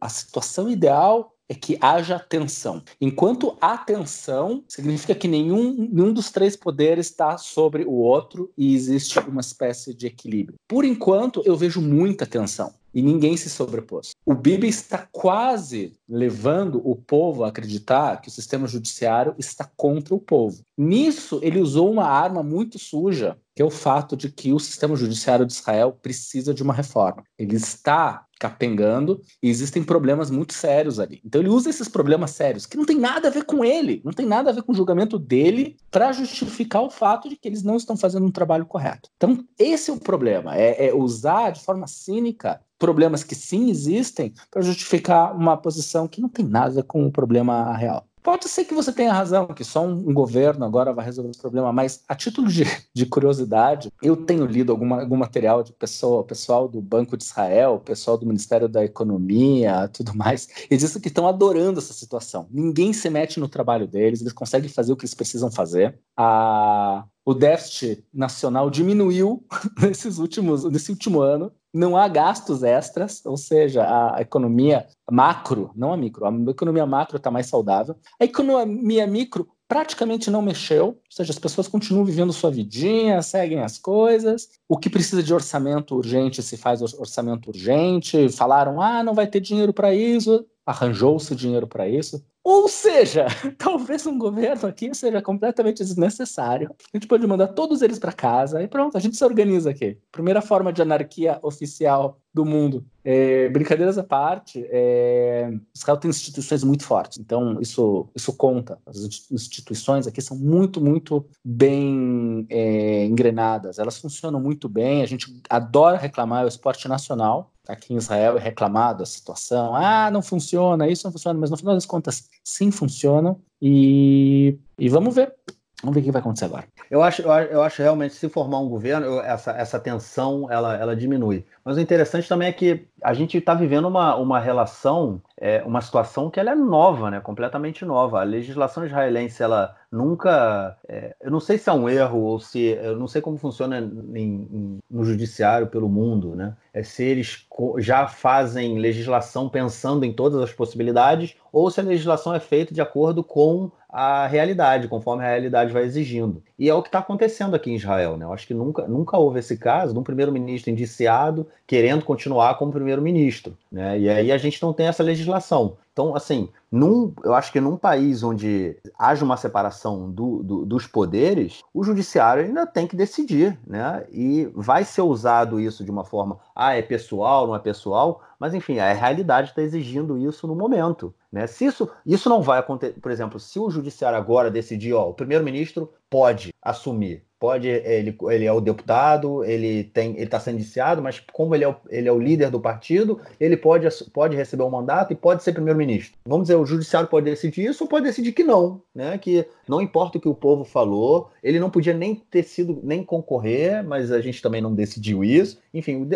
[0.00, 2.82] a situação ideal é que haja tensão.
[2.98, 8.74] Enquanto há tensão, significa que nenhum, nenhum dos três poderes está sobre o outro e
[8.74, 10.58] existe uma espécie de equilíbrio.
[10.66, 14.12] Por enquanto, eu vejo muita tensão e ninguém se sobrepôs.
[14.24, 20.14] O Bibi está quase levando o povo a acreditar que o sistema judiciário está contra
[20.14, 20.62] o povo.
[20.76, 24.96] Nisso, ele usou uma arma muito suja, que é o fato de que o sistema
[24.96, 27.22] judiciário de Israel precisa de uma reforma.
[27.38, 31.22] Ele está capengando e existem problemas muito sérios ali.
[31.24, 34.12] Então ele usa esses problemas sérios, que não tem nada a ver com ele, não
[34.12, 37.62] tem nada a ver com o julgamento dele, para justificar o fato de que eles
[37.62, 39.08] não estão fazendo um trabalho correto.
[39.16, 44.34] Então esse é o problema, é, é usar de forma cínica problemas que sim existem
[44.50, 48.08] para justificar uma posição que não tem nada com o problema real.
[48.22, 51.72] Pode ser que você tenha razão, que só um, governo agora vai resolver esse problema,
[51.72, 52.64] mas a título de,
[52.94, 57.80] de curiosidade, eu tenho lido alguma, algum material de pessoa, pessoal do Banco de Israel,
[57.84, 62.46] pessoal do Ministério da Economia, tudo mais, e dizem que estão adorando essa situação.
[62.50, 65.98] Ninguém se mete no trabalho deles, eles conseguem fazer o que eles precisam fazer.
[66.16, 69.44] A, o déficit nacional diminuiu
[69.82, 71.52] nesses últimos, nesse último ano.
[71.72, 73.82] Não há gastos extras, ou seja,
[74.14, 77.96] a economia macro, não a micro, a economia macro está mais saudável.
[78.20, 83.60] A economia micro praticamente não mexeu, ou seja, as pessoas continuam vivendo sua vidinha, seguem
[83.60, 84.50] as coisas.
[84.68, 88.28] O que precisa de orçamento urgente se faz orçamento urgente.
[88.28, 90.44] Falaram, ah, não vai ter dinheiro para isso.
[90.64, 92.24] Arranjou-se dinheiro para isso.
[92.44, 96.74] Ou seja, talvez um governo aqui seja completamente desnecessário.
[96.92, 99.96] A gente pode mandar todos eles para casa e pronto, a gente se organiza aqui.
[100.10, 102.84] Primeira forma de anarquia oficial do mundo.
[103.04, 108.78] É, brincadeiras à parte, é, Israel tem instituições muito fortes, então isso, isso conta.
[108.86, 108.96] As
[109.30, 115.02] instituições aqui são muito, muito bem é, engrenadas, elas funcionam muito bem.
[115.02, 119.74] A gente adora reclamar, é o esporte nacional aqui em Israel reclamado a situação.
[119.74, 123.36] Ah, não funciona, isso não funciona, mas no final das contas, sim funciona.
[123.60, 125.34] E, e vamos ver.
[125.82, 126.64] Vamos ver o que vai acontecer agora.
[126.88, 131.44] Eu acho, eu acho realmente se formar um governo, essa, essa tensão ela, ela diminui.
[131.64, 135.80] Mas o interessante também é que a gente está vivendo uma, uma relação, é, uma
[135.80, 137.20] situação que ela é nova, né?
[137.20, 138.20] completamente nova.
[138.20, 140.76] A legislação israelense ela nunca.
[140.88, 142.60] É, eu não sei se é um erro ou se.
[142.60, 146.56] Eu não sei como funciona em, em, no judiciário pelo mundo, né?
[146.72, 147.46] É se eles
[147.78, 152.80] já fazem legislação pensando em todas as possibilidades ou se a legislação é feita de
[152.80, 156.42] acordo com a realidade, conforme a realidade vai exigindo.
[156.58, 158.16] E é o que está acontecendo aqui em Israel.
[158.16, 158.24] Né?
[158.24, 162.72] Eu acho que nunca, nunca houve esse caso de um primeiro-ministro indiciado querendo continuar como
[162.92, 163.56] primeiro-ministro.
[163.70, 163.98] Né?
[163.98, 165.76] E aí a gente não tem essa legislação.
[165.92, 170.86] Então, assim, num, eu acho que num país onde haja uma separação do, do, dos
[170.86, 174.06] poderes, o judiciário ainda tem que decidir, né?
[174.10, 178.54] E vai ser usado isso de uma forma, ah, é pessoal, não é pessoal, mas
[178.54, 181.14] enfim, a realidade está exigindo isso no momento.
[181.30, 181.46] Né?
[181.46, 185.14] Se isso, isso não vai acontecer, por exemplo, se o judiciário agora decidir, ó, o
[185.14, 191.02] primeiro-ministro pode assumir pode ele, ele é o deputado, ele tem ele está sendo indiciado,
[191.02, 194.62] mas como ele é, o, ele é o líder do partido, ele pode, pode receber
[194.62, 196.16] um mandato e pode ser primeiro-ministro.
[196.24, 199.18] Vamos dizer, o judiciário pode decidir isso ou pode decidir que não, né?
[199.18, 203.04] Que não importa o que o povo falou, ele não podia nem ter sido nem
[203.04, 205.58] concorrer, mas a gente também não decidiu isso.
[205.72, 206.08] Enfim,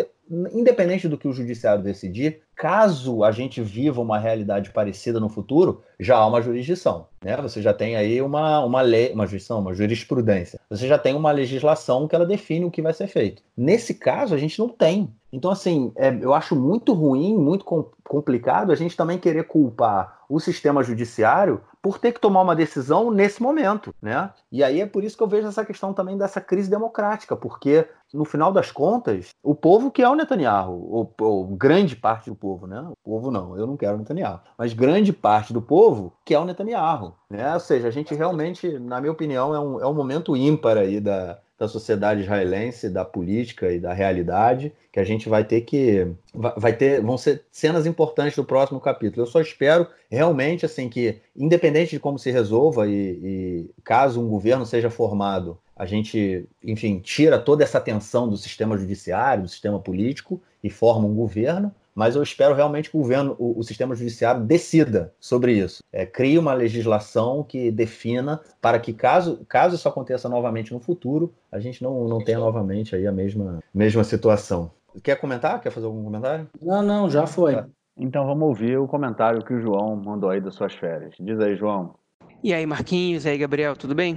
[0.51, 5.81] independente do que o judiciário decidir, caso a gente viva uma realidade parecida no futuro,
[5.99, 7.07] já há uma jurisdição.
[7.23, 7.35] Né?
[7.37, 10.59] Você já tem aí uma, uma lei, uma jurisdição, uma jurisprudência.
[10.69, 13.41] Você já tem uma legislação que ela define o que vai ser feito.
[13.55, 15.13] Nesse caso, a gente não tem.
[15.31, 20.21] Então, assim, é, eu acho muito ruim, muito com, complicado a gente também querer culpar
[20.29, 24.29] o sistema judiciário por ter que tomar uma decisão nesse momento, né?
[24.51, 27.87] E aí é por isso que eu vejo essa questão também dessa crise democrática, porque
[28.13, 32.35] no final das contas, o povo que é o Netanyahu, ou, ou, grande parte do
[32.35, 32.81] povo, né?
[32.81, 36.39] O povo não, eu não quero o Netanyahu, mas grande parte do povo que é
[36.39, 37.53] o Netanyahu, né?
[37.53, 40.99] Ou seja, a gente realmente, na minha opinião, é um, é um momento ímpar aí
[40.99, 46.07] da, da sociedade israelense, da política e da realidade, que a gente vai ter que
[46.33, 49.23] vai ter vão ser cenas importantes do próximo capítulo.
[49.23, 54.29] Eu só espero realmente assim que independente de como se resolva e, e caso um
[54.29, 59.79] governo seja formado, a gente, enfim, tira toda essa tensão do sistema judiciário, do sistema
[59.79, 63.95] político e forma um governo, mas eu espero realmente que o governo, o, o sistema
[63.95, 65.83] judiciário decida sobre isso.
[65.91, 71.33] É, crie uma legislação que defina para que, caso, caso isso aconteça novamente no futuro,
[71.51, 74.69] a gente não, não tenha novamente aí a mesma, mesma situação.
[75.01, 75.59] Quer comentar?
[75.59, 76.47] Quer fazer algum comentário?
[76.61, 77.55] Não, não, já foi.
[77.55, 77.67] Tá.
[77.97, 81.15] Então vamos ouvir o comentário que o João mandou aí das suas férias.
[81.19, 81.95] Diz aí, João.
[82.43, 84.15] E aí, Marquinhos, e aí, Gabriel, tudo bem?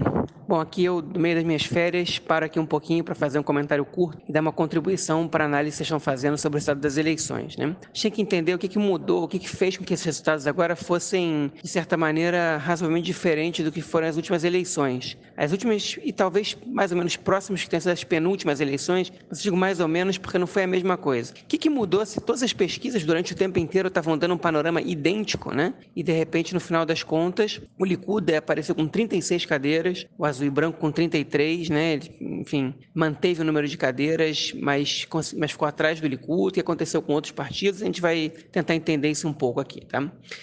[0.51, 3.43] Bom, aqui eu, no meio das minhas férias, paro aqui um pouquinho para fazer um
[3.43, 6.59] comentário curto e dar uma contribuição para a análise que vocês estão fazendo sobre o
[6.59, 7.77] estado das eleições, né?
[7.93, 10.49] Tinha que entender o que, que mudou, o que, que fez com que esses resultados
[10.49, 15.17] agora fossem, de certa maneira, razoavelmente diferentes do que foram as últimas eleições.
[15.37, 19.41] As últimas, e talvez mais ou menos próximas que tenham sido as penúltimas eleições, mas
[19.41, 21.33] digo mais ou menos porque não foi a mesma coisa.
[21.33, 24.39] O que, que mudou se todas as pesquisas durante o tempo inteiro estavam dando um
[24.39, 25.75] panorama idêntico, né?
[25.95, 30.40] E de repente, no final das contas, o Likud apareceu com 36 cadeiras, o azul
[30.45, 32.01] e branco com 33, né?
[32.21, 36.49] Enfim, manteve o número de cadeiras, mas, mas ficou atrás do Likud.
[36.49, 37.83] O que aconteceu com outros partidos?
[37.83, 40.01] A gente vai tentar entender isso um pouco aqui, tá?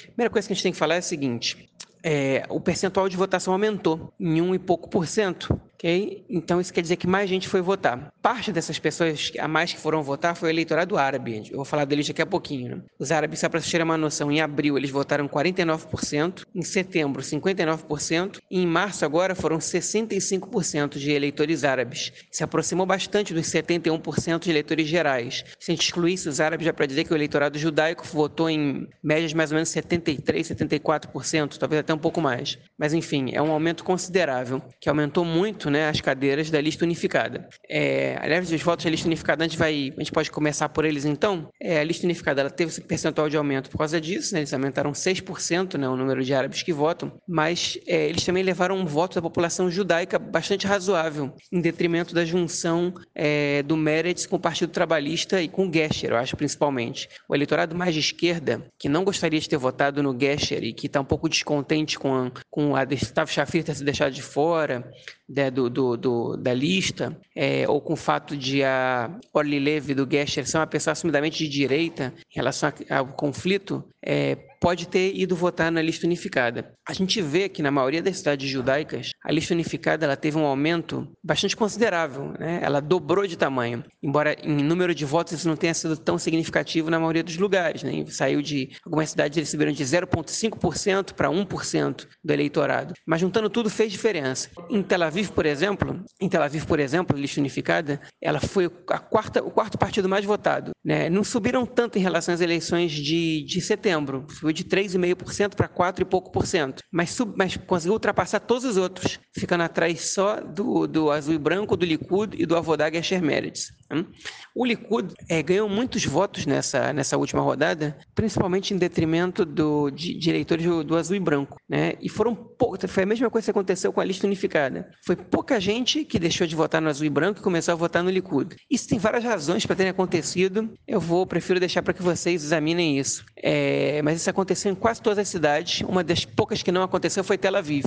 [0.07, 1.69] Primeira coisa que a gente tem que falar é a seguinte:
[2.03, 5.59] é, o percentual de votação aumentou em um e pouco por cento.
[5.77, 6.25] Okay?
[6.27, 8.11] Então isso quer dizer que mais gente foi votar.
[8.21, 11.43] Parte dessas pessoas a mais que foram votar foi o eleitorado árabe.
[11.49, 12.77] Eu vou falar deles daqui a pouquinho.
[12.77, 12.81] Né?
[12.99, 17.21] Os árabes, só para vocês terem uma noção, em abril eles votaram 49%, em setembro
[17.21, 22.11] 59%, e em março agora foram 65% de eleitores árabes.
[22.31, 25.45] Se aproximou bastante dos 71% de eleitores gerais.
[25.59, 28.87] Se a gente excluísse os árabes, já para dizer que o eleitorado judaico votou em
[29.03, 32.57] médias mais ou menos 73, 74%, talvez até um pouco mais.
[32.77, 37.47] Mas enfim, é um aumento considerável, que aumentou muito né, as cadeiras da lista unificada.
[37.69, 40.69] É, a leve dos votos da lista unificada, a gente, vai, a gente pode começar
[40.69, 41.49] por eles então.
[41.59, 44.53] É, a lista unificada ela teve esse percentual de aumento por causa disso, né, eles
[44.53, 48.85] aumentaram 6% né, o número de árabes que votam, mas é, eles também levaram um
[48.85, 54.39] voto da população judaica bastante razoável, em detrimento da junção é, do Meretz com o
[54.39, 57.09] Partido Trabalhista e com o Gesher, eu acho principalmente.
[57.27, 60.87] O eleitorado mais de esquerda, que não gostaria de ter votado no Gesher e que
[60.87, 64.91] está um pouco descontente com, com a Gustavo Schaffer ter se deixado de fora
[65.27, 69.95] né, do, do, do, da lista, é, ou com o fato de a Orly Levy
[69.95, 75.15] do Gesher ser uma pessoa assumidamente de direita em relação ao conflito, é, pode ter
[75.15, 76.73] ido votar na lista unificada.
[76.87, 80.45] A gente vê que na maioria das cidades judaicas, a lista unificada ela teve um
[80.45, 82.59] aumento bastante considerável, né?
[82.61, 86.89] ela dobrou de tamanho, embora em número de votos isso não tenha sido tão significativo
[86.89, 87.83] na maioria dos lugares.
[87.83, 88.05] Né?
[88.07, 93.91] Saiu de algumas cidades subiram de 0,5% para 1% do eleitorado, mas juntando tudo fez
[93.91, 94.49] diferença.
[94.69, 98.65] Em Tel Aviv, por exemplo, em Tel Aviv, por exemplo, a lista unificada, ela foi
[98.89, 100.71] a quarta, o quarto partido mais votado.
[100.83, 101.09] Né?
[101.09, 106.01] Não subiram tanto em relação às eleições de, de setembro, subiu de 3,5% para 4
[106.01, 110.39] e pouco por cento, mas, sub, mas conseguiu ultrapassar todos os outros, ficando atrás só
[110.41, 113.71] do, do azul e branco, do Likud e do Avodah Gesher Meretz.
[113.91, 114.05] Hum?
[114.53, 120.13] O Likud é, ganhou muitos votos nessa, nessa última rodada, principalmente em detrimento do, de,
[120.13, 121.57] de eleitores do, do, azul e branco.
[121.67, 121.93] Né?
[122.01, 122.77] E foram pou...
[122.87, 124.91] foi a mesma coisa que aconteceu com a lista unificada.
[125.05, 128.03] Foi pouca gente que deixou de votar no azul e branco e começou a votar
[128.03, 128.55] no Likud.
[128.69, 130.69] Isso tem várias razões para terem acontecido.
[130.87, 133.25] Eu vou, prefiro deixar para que vocês examinem isso.
[133.37, 135.81] É, mas isso aconteceu em quase todas as cidades.
[135.87, 137.85] Uma das poucas que não aconteceu foi Tel Aviv.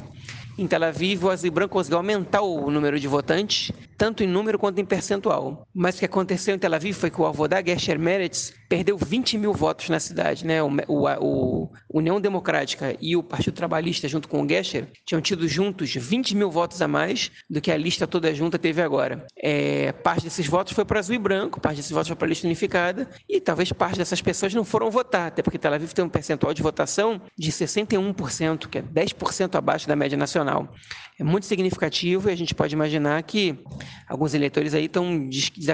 [0.59, 4.27] Em Tel Aviv, o azul e branco conseguiu aumentar o número de votantes, tanto em
[4.27, 5.67] número quanto em percentual.
[5.75, 9.37] Mas o que aconteceu em Tel Aviv foi que o Avodah Gesher Meretz perdeu 20
[9.37, 10.47] mil votos na cidade.
[10.47, 10.63] Né?
[10.63, 15.49] O, o, o, União Democrática e o Partido Trabalhista, junto com o Gesher, tinham tido
[15.49, 19.27] juntos 20 mil votos a mais do que a lista toda junta teve agora.
[19.37, 22.29] É, parte desses votos foi para azul e branco, parte desses votos foi para a
[22.29, 26.05] lista unificada, e talvez parte dessas pessoas não foram votar, até porque Tel Aviv tem
[26.05, 30.73] um percentual de votação de 61%, que é 10% abaixo da média nacional.
[31.19, 33.59] É muito significativo e a gente pode imaginar que
[34.09, 35.29] alguns eleitores aí estão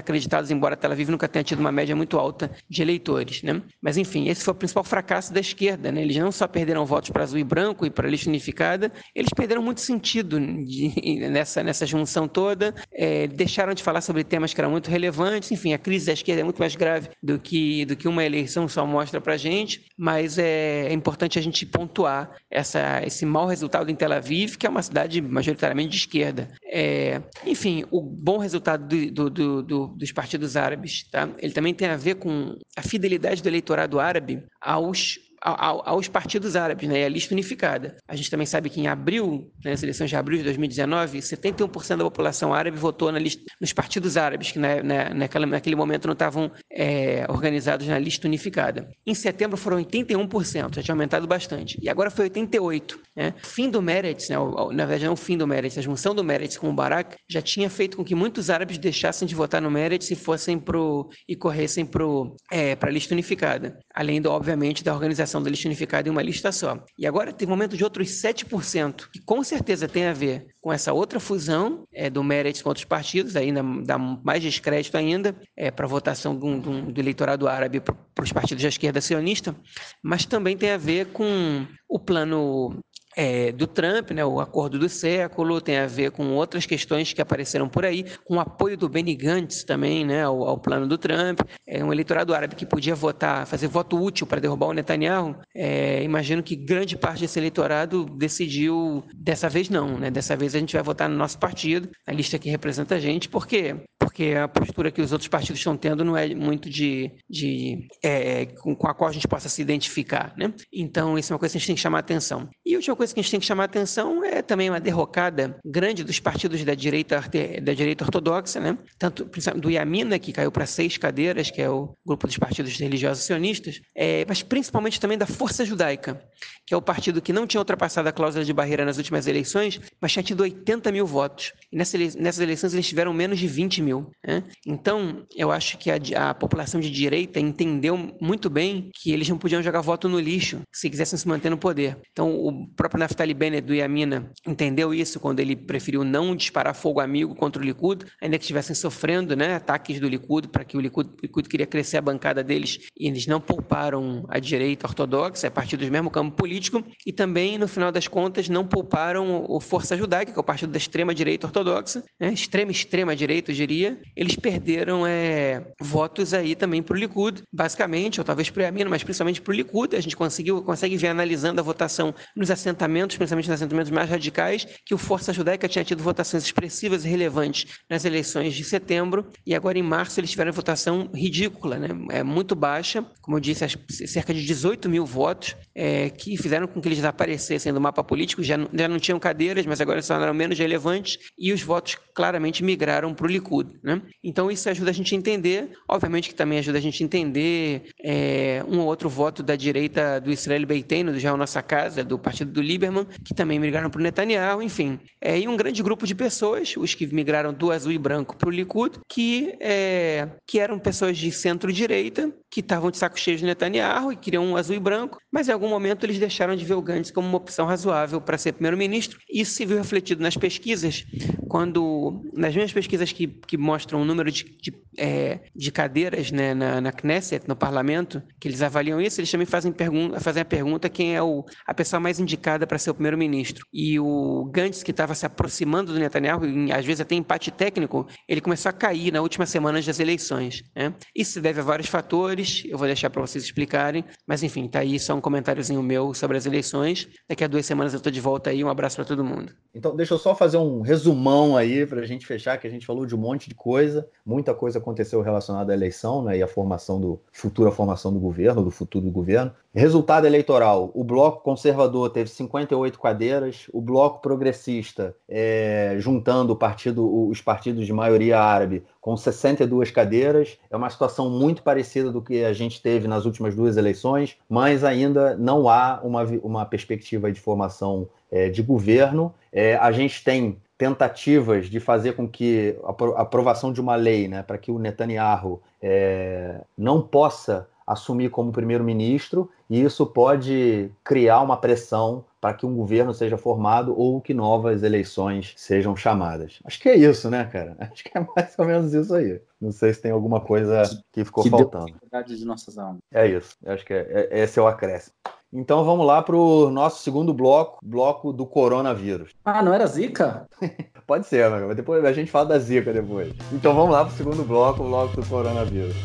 [0.06, 3.60] desacreditados, embora Tel Aviv nunca tenha tido uma média muito alta de eleitores, né?
[3.82, 6.02] Mas enfim, esse foi o principal fracasso da esquerda, né?
[6.02, 9.30] Eles não só perderam votos para azul e branco e para a lista unificada, eles
[9.34, 14.60] perderam muito sentido de, nessa, nessa junção toda, é, deixaram de falar sobre temas que
[14.60, 17.96] eram muito relevantes, enfim, a crise da esquerda é muito mais grave do que, do
[17.96, 23.02] que uma eleição só mostra para gente, mas é, é, importante a gente pontuar essa,
[23.04, 26.48] esse mau resultado em Tel Aviv, que é uma cidade majoritariamente de esquerda.
[26.64, 31.28] É, enfim, o bom resultado do, do, do, dos partidos árabes, tá?
[31.38, 36.88] ele também tem a ver com a fidelidade do eleitorado árabe aos aos partidos árabes,
[36.88, 37.96] né, e a lista unificada.
[38.08, 41.96] A gente também sabe que em abril, né, nas eleições de abril de 2019, 71%
[41.96, 46.06] da população árabe votou na lista, nos partidos árabes, que na, na, naquela, naquele momento
[46.06, 48.88] não estavam é, organizados na lista unificada.
[49.06, 51.78] Em setembro foram 81%, já tinha aumentado bastante.
[51.82, 52.98] E agora foi 88%.
[53.14, 53.34] Né?
[53.42, 54.36] O fim do Meretz, né,
[54.72, 57.40] na verdade não o fim do Meretz, a junção do Meretz com o Barak já
[57.40, 61.34] tinha feito com que muitos árabes deixassem de votar no Meretz e fossem pro, e
[61.34, 62.04] corressem para
[62.52, 63.78] é, a lista unificada.
[63.94, 66.82] Além, do, obviamente, da organização da lista unificada em uma lista só.
[66.98, 70.92] E agora tem momento de outros 7%, que com certeza tem a ver com essa
[70.92, 75.86] outra fusão é, do Meretz com outros partidos, ainda dá mais descrédito ainda é, para
[75.86, 79.54] a votação do, do, do, eleitorado árabe para os partidos da esquerda sionista,
[80.02, 82.80] mas também tem a ver com o plano
[83.16, 87.22] é, do Trump, né, o acordo do século, tem a ver com outras questões que
[87.22, 90.98] apareceram por aí, com o apoio do Benny Gantz também né, ao, ao plano do
[90.98, 95.36] Trump, é um eleitorado árabe que podia votar, fazer voto útil para derrubar o Netanyahu.
[95.54, 100.58] É, imagino que grande parte desse eleitorado decidiu, dessa vez não, né, dessa vez a
[100.58, 103.76] gente vai votar no nosso partido, na lista que representa a gente, por quê?
[103.98, 108.46] Porque a postura que os outros partidos estão tendo não é muito de, de é,
[108.46, 110.52] com, com, a qual a gente possa se identificar, né?
[110.72, 112.48] Então, isso é uma coisa que a gente tem que chamar atenção.
[112.64, 115.58] E a última coisa que a gente tem que chamar atenção é também uma derrocada
[115.64, 117.22] grande dos partidos da direita,
[117.62, 118.78] da direita ortodoxa, né?
[118.98, 123.24] Tanto do Yamina, que caiu para seis cadeiras, que é o grupo dos partidos religiosos
[123.24, 126.22] sionistas, é, mas principalmente também da Força Judaica,
[126.66, 129.80] que é o partido que não tinha ultrapassado a cláusula de barreira nas últimas eleições,
[130.00, 131.52] mas tinha tido 80 mil votos.
[131.72, 134.10] E nessas eleições eles tiveram menos de 20 mil.
[134.26, 134.42] Né?
[134.66, 139.38] Então, eu acho que a, a população de direita entendeu muito bem que eles não
[139.38, 141.96] podiam jogar voto no lixo se quisessem se manter no poder.
[142.12, 146.74] Então, o próprio próprio Naftali Bennett do Yamina entendeu isso quando ele preferiu não disparar
[146.74, 150.76] fogo amigo contra o Likud, ainda que estivessem sofrendo né, ataques do Likud, para que
[150.76, 154.86] o Likud, o Likud queria crescer a bancada deles e eles não pouparam a direita
[154.86, 159.44] ortodoxa, a partir do mesmo campo político, e também, no final das contas, não pouparam
[159.48, 164.00] o Força Judaica, que é o partido da extrema-direita ortodoxa, né, extrema, extrema-direita, eu diria.
[164.16, 168.88] Eles perderam é, votos aí também para o Likud, basicamente, ou talvez para o Yamina,
[168.88, 169.94] mas principalmente para o Likud.
[169.94, 172.85] A gente conseguiu, consegue ver analisando a votação nos assentamentos,
[173.16, 177.80] principalmente nos assentamentos mais radicais, que o Força Judaica tinha tido votações expressivas e relevantes
[177.88, 181.88] nas eleições de setembro, e agora em março eles tiveram votação ridícula, né?
[182.10, 183.66] É muito baixa, como eu disse,
[184.06, 188.42] cerca de 18 mil votos, é, que fizeram com que eles desaparecessem do mapa político,
[188.42, 192.62] já, já não tinham cadeiras, mas agora se tornaram menos relevantes, e os votos claramente
[192.64, 194.00] migraram para o Likud, né?
[194.22, 197.90] Então isso ajuda a gente a entender, obviamente que também ajuda a gente a entender
[198.02, 202.18] é, um ou outro voto da direita do Israel Beiteno, do Israel Nossa Casa, do
[202.18, 204.98] partido do Lieberman, que também migraram para o Netanyahu, enfim.
[205.20, 208.48] É, e um grande grupo de pessoas, os que migraram do azul e branco para
[208.48, 213.44] o Likud, que, é, que eram pessoas de centro-direita, que estavam de saco cheio de
[213.44, 216.72] Netanyahu e queriam um azul e branco, mas em algum momento eles deixaram de ver
[216.72, 219.18] o Gantz como uma opção razoável para ser primeiro-ministro.
[219.30, 221.04] Isso se viu refletido nas pesquisas,
[221.48, 226.54] quando, nas mesmas pesquisas que, que mostram o número de, de, é, de cadeiras né,
[226.54, 230.44] na, na, Knesset, no parlamento, que eles avaliam isso, eles também fazem, pergun fazem a
[230.44, 233.66] pergunta quem é o, a pessoa mais indicada para ser o primeiro-ministro.
[233.72, 236.42] E o Gantz, que estava se aproximando do Netanyahu,
[236.72, 240.62] às vezes até empate técnico, ele começou a cair na última semana das eleições.
[240.74, 240.94] Né?
[241.12, 244.78] Isso se deve a vários fatores, eu vou deixar para vocês explicarem, mas enfim, tá
[244.78, 247.08] aí só um comentáriozinho meu sobre as eleições.
[247.28, 249.52] Daqui a duas semanas eu estou de volta aí, um abraço para todo mundo.
[249.74, 252.86] Então, deixa eu só fazer um resumão aí para a gente fechar, que a gente
[252.86, 256.46] falou de um monte de coisa, muita coisa aconteceu relacionada à eleição né, e à
[256.46, 259.52] formação do futura formação do governo, do futuro do governo.
[259.74, 267.40] Resultado eleitoral: o bloco conservador teve 58 cadeiras, o bloco progressista, é, juntando partido, os
[267.40, 270.58] partidos de maioria árabe, com 62 cadeiras.
[270.70, 274.84] É uma situação muito parecida do que a gente teve nas últimas duas eleições, mas
[274.84, 279.34] ainda não há uma, uma perspectiva de formação é, de governo.
[279.52, 284.42] É, a gente tem tentativas de fazer com que a aprovação de uma lei, né,
[284.42, 291.56] para que o Netanyahu é, não possa assumir como primeiro-ministro, e isso pode criar uma
[291.56, 296.60] pressão para que um governo seja formado ou que novas eleições sejam chamadas.
[296.64, 297.76] Acho que é isso, né, cara?
[297.92, 299.40] Acho que é mais ou menos isso aí.
[299.60, 301.92] Não sei se tem alguma coisa que ficou que faltando.
[302.24, 302.98] De nossas almas.
[303.12, 303.56] É isso.
[303.66, 305.12] Acho que é, é, esse é o acréscimo.
[305.52, 309.32] Então vamos lá para o nosso segundo bloco, bloco do coronavírus.
[309.44, 310.46] Ah, não era Zika?
[311.04, 313.34] Pode ser, mas depois a gente fala da Zika depois.
[313.52, 315.96] Então vamos lá para o segundo bloco, o bloco do coronavírus.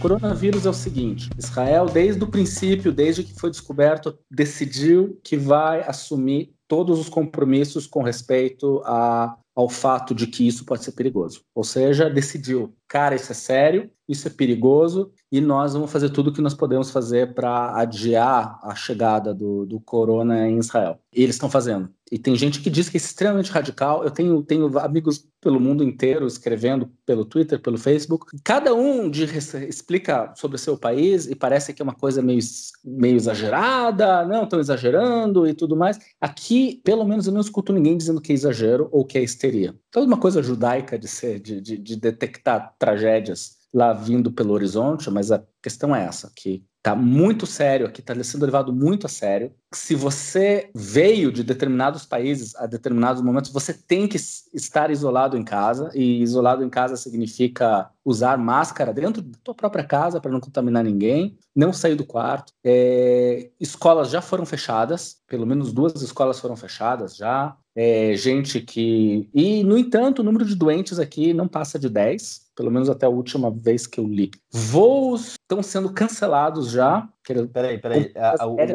[0.00, 5.82] Coronavírus é o seguinte: Israel, desde o princípio, desde que foi descoberto, decidiu que vai
[5.82, 11.42] assumir todos os compromissos com respeito a, ao fato de que isso pode ser perigoso.
[11.54, 16.30] Ou seja, decidiu, cara, isso é sério, isso é perigoso e nós vamos fazer tudo
[16.30, 20.98] o que nós podemos fazer para adiar a chegada do, do corona em Israel.
[21.14, 21.88] E eles estão fazendo.
[22.10, 24.02] E tem gente que diz que é extremamente radical.
[24.02, 28.36] Eu tenho, tenho amigos pelo mundo inteiro escrevendo pelo Twitter, pelo Facebook.
[28.42, 29.24] Cada um de,
[29.68, 32.40] explica sobre o seu país e parece que é uma coisa meio,
[32.84, 36.00] meio exagerada, não estão exagerando e tudo mais.
[36.20, 39.76] Aqui, pelo menos, eu não escuto ninguém dizendo que é exagero ou que é histeria.
[39.88, 44.52] Então, é uma coisa judaica de ser, de, de, de detectar tragédias lá vindo pelo
[44.52, 49.06] horizonte, mas a questão é essa, que tá muito sério aqui, tá sendo levado muito
[49.06, 49.52] a sério.
[49.72, 55.44] Se você veio de determinados países a determinados momentos, você tem que estar isolado em
[55.44, 60.40] casa, e isolado em casa significa usar máscara dentro da tua própria casa para não
[60.40, 62.52] contaminar ninguém, não sair do quarto.
[62.64, 67.56] É, escolas já foram fechadas, pelo menos duas escolas foram fechadas já.
[67.82, 69.26] É, gente que.
[69.32, 73.06] E, no entanto, o número de doentes aqui não passa de 10 pelo menos até
[73.06, 74.30] a última vez que eu li.
[74.52, 77.08] Voos estão sendo cancelados já.
[77.54, 78.12] Peraí, peraí.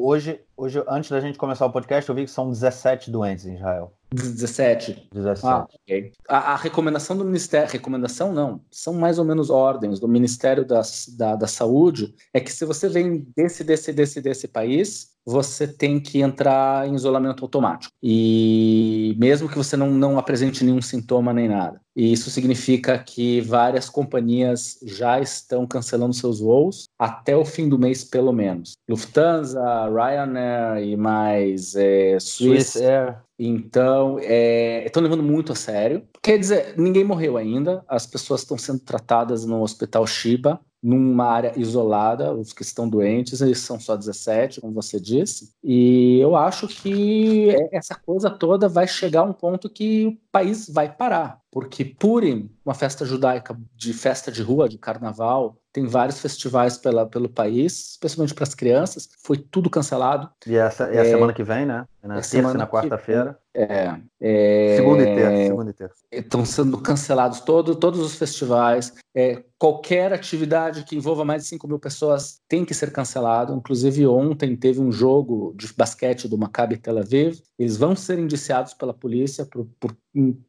[0.01, 3.53] hoje, hoje, antes da gente começar o podcast, eu vi que são 17 doentes em
[3.53, 3.93] Israel.
[4.12, 5.10] 17.
[5.14, 5.45] 17.
[5.45, 6.14] Ah, okay.
[6.28, 10.82] a, a, recomendação do Ministério, recomendação não, são mais ou menos ordens do Ministério da,
[11.16, 16.00] da, da Saúde, é que se você vem desse, desse, desse, desse país, você tem
[16.00, 17.94] que entrar em isolamento automático.
[18.02, 21.82] E mesmo que você não, não apresente nenhum sintoma nem nada.
[21.96, 27.80] E isso significa que várias companhias já estão cancelando seus voos até o fim do
[27.80, 28.74] mês, pelo menos.
[28.88, 33.18] Lufthansa, Ryanair e mais é, Swiss, Air.
[33.40, 36.04] Então, é, estão levando muito a sério.
[36.22, 41.54] Quer dizer, ninguém morreu ainda, as pessoas estão sendo tratadas no Hospital Shiba, numa área
[41.60, 46.68] isolada, os que estão doentes, eles são só 17, como você disse, e eu acho
[46.68, 51.86] que essa coisa toda vai chegar a um ponto que o país vai parar, porque
[51.86, 57.30] Purim, uma festa judaica de festa de rua, de carnaval, tem vários festivais pela, pelo
[57.30, 59.08] país, especialmente para as crianças.
[59.24, 60.30] Foi tudo cancelado.
[60.45, 61.86] E essa é a semana que vem, né?
[62.03, 63.39] É na terça na quarta-feira.
[63.53, 65.47] É, é, segunda e terça.
[65.47, 65.95] Segunda e terça.
[66.12, 68.93] Estão sendo cancelados todo, todos os festivais.
[69.16, 73.53] É, qualquer atividade que envolva mais de 5 mil pessoas tem que ser cancelado.
[73.53, 77.39] Inclusive, ontem teve um jogo de basquete do Maccabi Tel Aviv.
[77.58, 79.95] Eles vão ser indiciados pela polícia por, por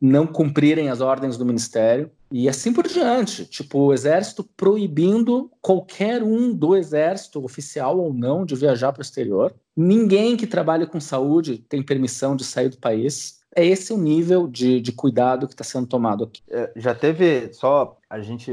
[0.01, 2.11] não cumprirem as ordens do ministério.
[2.31, 8.45] E assim por diante, tipo, o exército proibindo qualquer um do exército, oficial ou não,
[8.45, 9.55] de viajar para o exterior.
[9.77, 13.41] Ninguém que trabalhe com saúde tem permissão de sair do país.
[13.55, 16.43] É esse o nível de, de cuidado que está sendo tomado aqui.
[16.51, 18.53] É, já teve, só a gente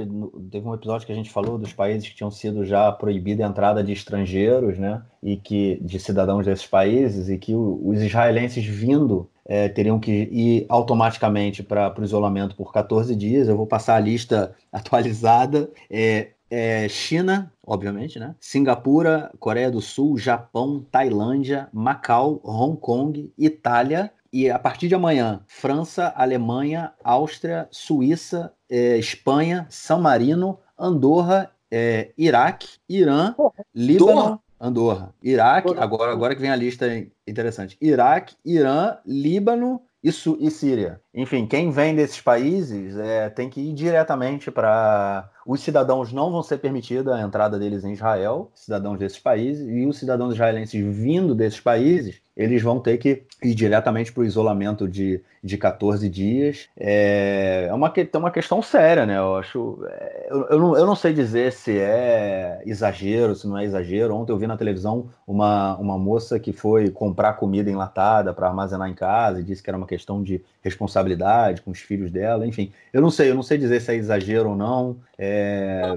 [0.50, 3.50] teve um episódio que a gente falou dos países que tinham sido já proibida a
[3.50, 9.30] entrada de estrangeiros, né, e que de cidadãos desses países e que os israelenses vindo
[9.46, 13.48] é, teriam que ir automaticamente para o isolamento por 14 dias.
[13.48, 15.70] Eu vou passar a lista atualizada.
[15.90, 18.36] É, é China, obviamente, né?
[18.40, 25.42] Singapura, Coreia do Sul, Japão, Tailândia, Macau, Hong Kong, Itália, e a partir de amanhã,
[25.48, 33.36] França, Alemanha, Áustria, Suíça, é, Espanha, São Marino, Andorra, é, Iraque, Irã,
[33.74, 36.86] Líbano, Andorra, Iraque, agora, agora que vem a lista
[37.28, 41.02] interessante, Iraque, Irã, Líbano e, e Síria.
[41.14, 45.30] Enfim, quem vem desses países é, tem que ir diretamente para.
[45.46, 49.86] Os cidadãos não vão ser permitida a entrada deles em Israel, cidadãos desses países, e
[49.86, 54.88] os cidadãos israelenses vindo desses países, eles vão ter que ir diretamente para o isolamento
[54.88, 56.68] de, de 14 dias.
[56.76, 59.18] É, é uma, é uma questão séria, né?
[59.20, 59.86] Eu acho.
[59.88, 64.16] É, eu, eu, não, eu não sei dizer se é exagero, se não é exagero.
[64.16, 68.90] Ontem eu vi na televisão uma, uma moça que foi comprar comida enlatada para armazenar
[68.90, 72.72] em casa e disse que era uma questão de responsabilidade com os filhos dela, enfim.
[72.92, 75.33] Eu não sei, eu não sei dizer se é exagero ou não, é,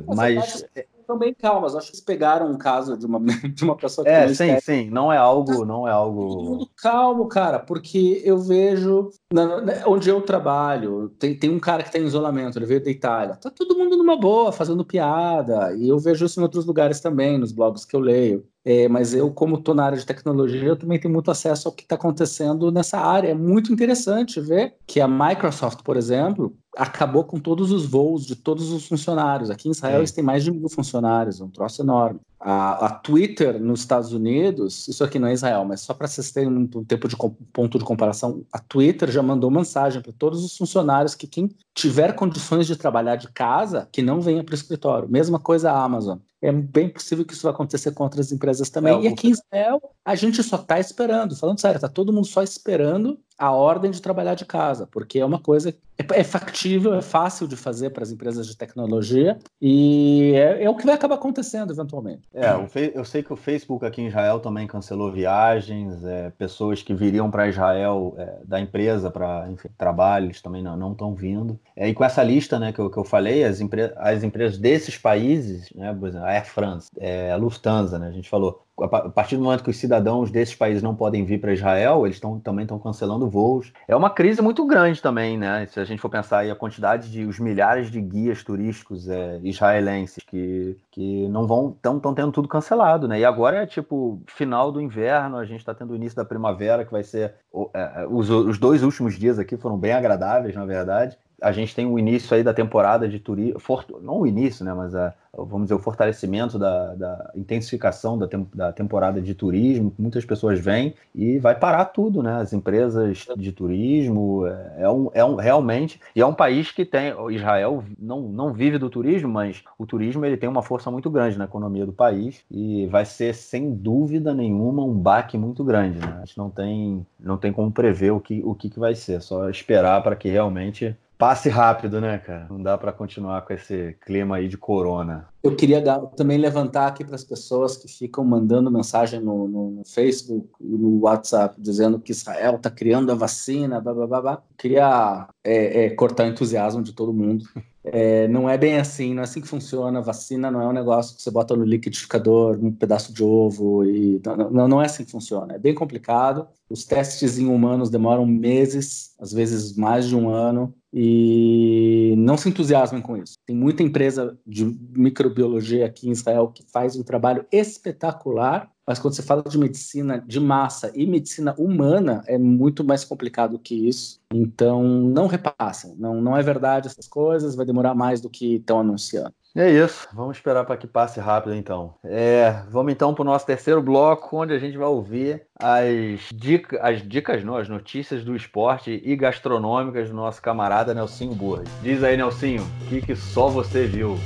[0.07, 0.65] não mas
[1.07, 1.75] estão bem calmas.
[1.75, 3.21] Acho que eles pegaram um caso de uma,
[3.55, 4.11] de uma pessoa que.
[4.11, 4.91] É, sim, sim.
[4.91, 5.65] Não é algo.
[5.65, 6.69] Não é algo.
[6.77, 9.11] Calmo, cara, porque eu vejo.
[9.33, 12.85] Na, na, onde eu trabalho, tem, tem um cara que está em isolamento, ele veio
[12.85, 13.37] da Itália.
[13.37, 15.73] Tá todo mundo numa boa, fazendo piada.
[15.75, 18.45] E eu vejo isso em outros lugares também, nos blogs que eu leio.
[18.65, 21.75] É, mas eu, como estou na área de tecnologia, eu também tenho muito acesso ao
[21.75, 23.29] que está acontecendo nessa área.
[23.29, 28.37] É muito interessante ver que a Microsoft, por exemplo, acabou com todos os voos de
[28.37, 29.51] todos os funcionários.
[29.51, 29.99] Aqui em Israel, é.
[30.01, 32.21] eles têm mais de mil funcionários, um troço enorme.
[32.39, 36.31] A, a, Twitter nos Estados Unidos, isso aqui não é Israel, mas só para vocês
[36.31, 37.17] terem um, tempo de
[37.53, 42.15] ponto de comparação, a Twitter já mandou mensagem para todos os funcionários que quem tiver
[42.15, 45.09] condições de trabalhar de casa, que não venha para o escritório.
[45.09, 46.19] Mesma coisa a Amazon.
[46.41, 48.99] É bem possível que isso vai acontecer com outras empresas também.
[48.99, 51.35] É, e aqui em Israel, a gente só está esperando.
[51.35, 55.25] Falando sério, está todo mundo só esperando a ordem de trabalhar de casa, porque é
[55.25, 60.33] uma coisa é, é factível, é fácil de fazer para as empresas de tecnologia e
[60.35, 62.23] é, é, o que vai acabar acontecendo eventualmente.
[62.37, 66.93] É, eu sei que o Facebook aqui em Israel também cancelou viagens, é, pessoas que
[66.93, 71.59] viriam para Israel é, da empresa para trabalhos também não estão vindo.
[71.75, 74.59] É, e com essa lista né, que, eu, que eu falei, as, empre as empresas
[74.59, 78.66] desses países, né, por exemplo, a Air France, é, a Lufthansa, né, a gente falou,
[78.83, 82.21] a partir do momento que os cidadãos desses países não podem vir para Israel, eles
[82.21, 83.73] tão, também estão cancelando voos.
[83.89, 85.67] É uma crise muito grande também, né?
[85.67, 89.41] Se a gente for pensar aí a quantidade de os milhares de guias turísticos é,
[89.43, 93.19] israelenses que, que não vão estão tendo tudo cancelado, né?
[93.19, 96.85] E agora é tipo final do inverno, a gente está tendo o início da primavera
[96.85, 97.35] que vai ser
[97.75, 101.75] é, é, os, os dois últimos dias aqui foram bem agradáveis, na verdade a gente
[101.75, 103.61] tem o início aí da temporada de turismo,
[104.01, 108.47] não o início, né, mas a, vamos dizer, o fortalecimento da, da intensificação da, tem,
[108.55, 113.53] da temporada de turismo, muitas pessoas vêm e vai parar tudo, né, as empresas de
[113.53, 118.23] turismo, é, é, um, é um, realmente, e é um país que tem, Israel não,
[118.23, 121.85] não vive do turismo, mas o turismo ele tem uma força muito grande na economia
[121.85, 126.39] do país e vai ser, sem dúvida nenhuma, um baque muito grande, né, a gente
[126.39, 130.03] não tem, não tem como prever o que, o que, que vai ser, só esperar
[130.03, 132.47] para que realmente passe rápido, né, cara?
[132.51, 135.29] Não dá para continuar com esse clima aí de corona.
[135.43, 135.83] Eu queria
[136.17, 141.01] também levantar aqui para as pessoas que ficam mandando mensagem no, no, Facebook e no
[141.01, 144.43] WhatsApp dizendo que Israel está criando a vacina, blá, blá, blá, blá.
[144.59, 147.45] Queria é, é, cortar o entusiasmo de todo mundo.
[147.89, 150.03] É, não é bem assim, não é assim que funciona.
[150.03, 154.21] Vacina não é um negócio que você bota no liquidificador, um pedaço de ovo e
[154.51, 155.55] não, não é assim que funciona.
[155.55, 156.49] É bem complicado.
[156.69, 162.49] Os testes em humanos demoram meses, às vezes mais de um ano e não se
[162.49, 163.35] entusiasmem com isso.
[163.45, 169.15] Tem muita empresa de microbiologia aqui em Israel que faz um trabalho espetacular, mas quando
[169.15, 174.21] você fala de medicina de massa e medicina humana, é muito mais complicado que isso.
[174.33, 175.95] Então, não repassem.
[175.99, 179.35] Não, não é verdade essas coisas, vai demorar mais do que estão anunciando.
[179.57, 181.95] É isso, vamos esperar para que passe rápido então.
[182.05, 186.79] É, vamos então para o nosso terceiro bloco, onde a gente vai ouvir as, dica,
[186.83, 191.69] as dicas, não, as notícias do esporte e gastronômicas do nosso camarada Nelsinho Burras.
[191.83, 194.19] Diz aí, Nelsinho, o que, que só você viu?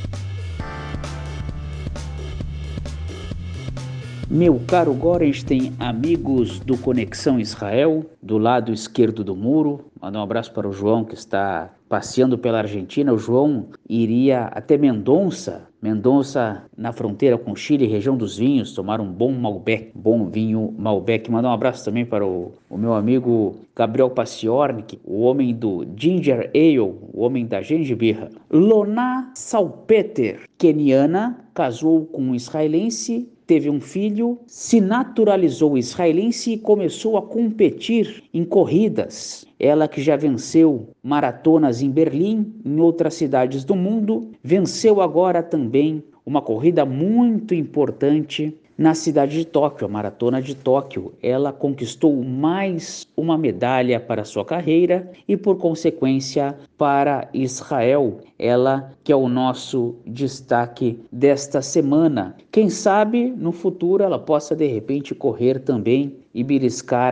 [4.33, 10.53] Meu caro Gorenstein, amigos do Conexão Israel, do lado esquerdo do muro, mandar um abraço
[10.53, 13.13] para o João que está passeando pela Argentina.
[13.13, 19.11] O João iria até Mendonça, Mendonça na fronteira com Chile, região dos vinhos, tomar um
[19.11, 21.29] bom Malbec, bom vinho Malbec.
[21.29, 26.53] Mandar um abraço também para o, o meu amigo Gabriel Paciornik, o homem do Ginger
[26.55, 28.31] Ale, o homem da gengibirra.
[28.49, 37.17] Lona Salpeter, keniana, casou com um israelense teve um filho, se naturalizou israelense e começou
[37.17, 39.45] a competir em corridas.
[39.59, 46.01] Ela que já venceu maratonas em Berlim, em outras cidades do mundo, venceu agora também
[46.25, 51.13] uma corrida muito importante na cidade de Tóquio, a Maratona de Tóquio.
[51.23, 58.21] Ela conquistou mais uma medalha para sua carreira e, por consequência, para Israel.
[58.39, 62.35] Ela que é o nosso destaque desta semana.
[62.51, 66.45] Quem sabe no futuro ela possa de repente correr também e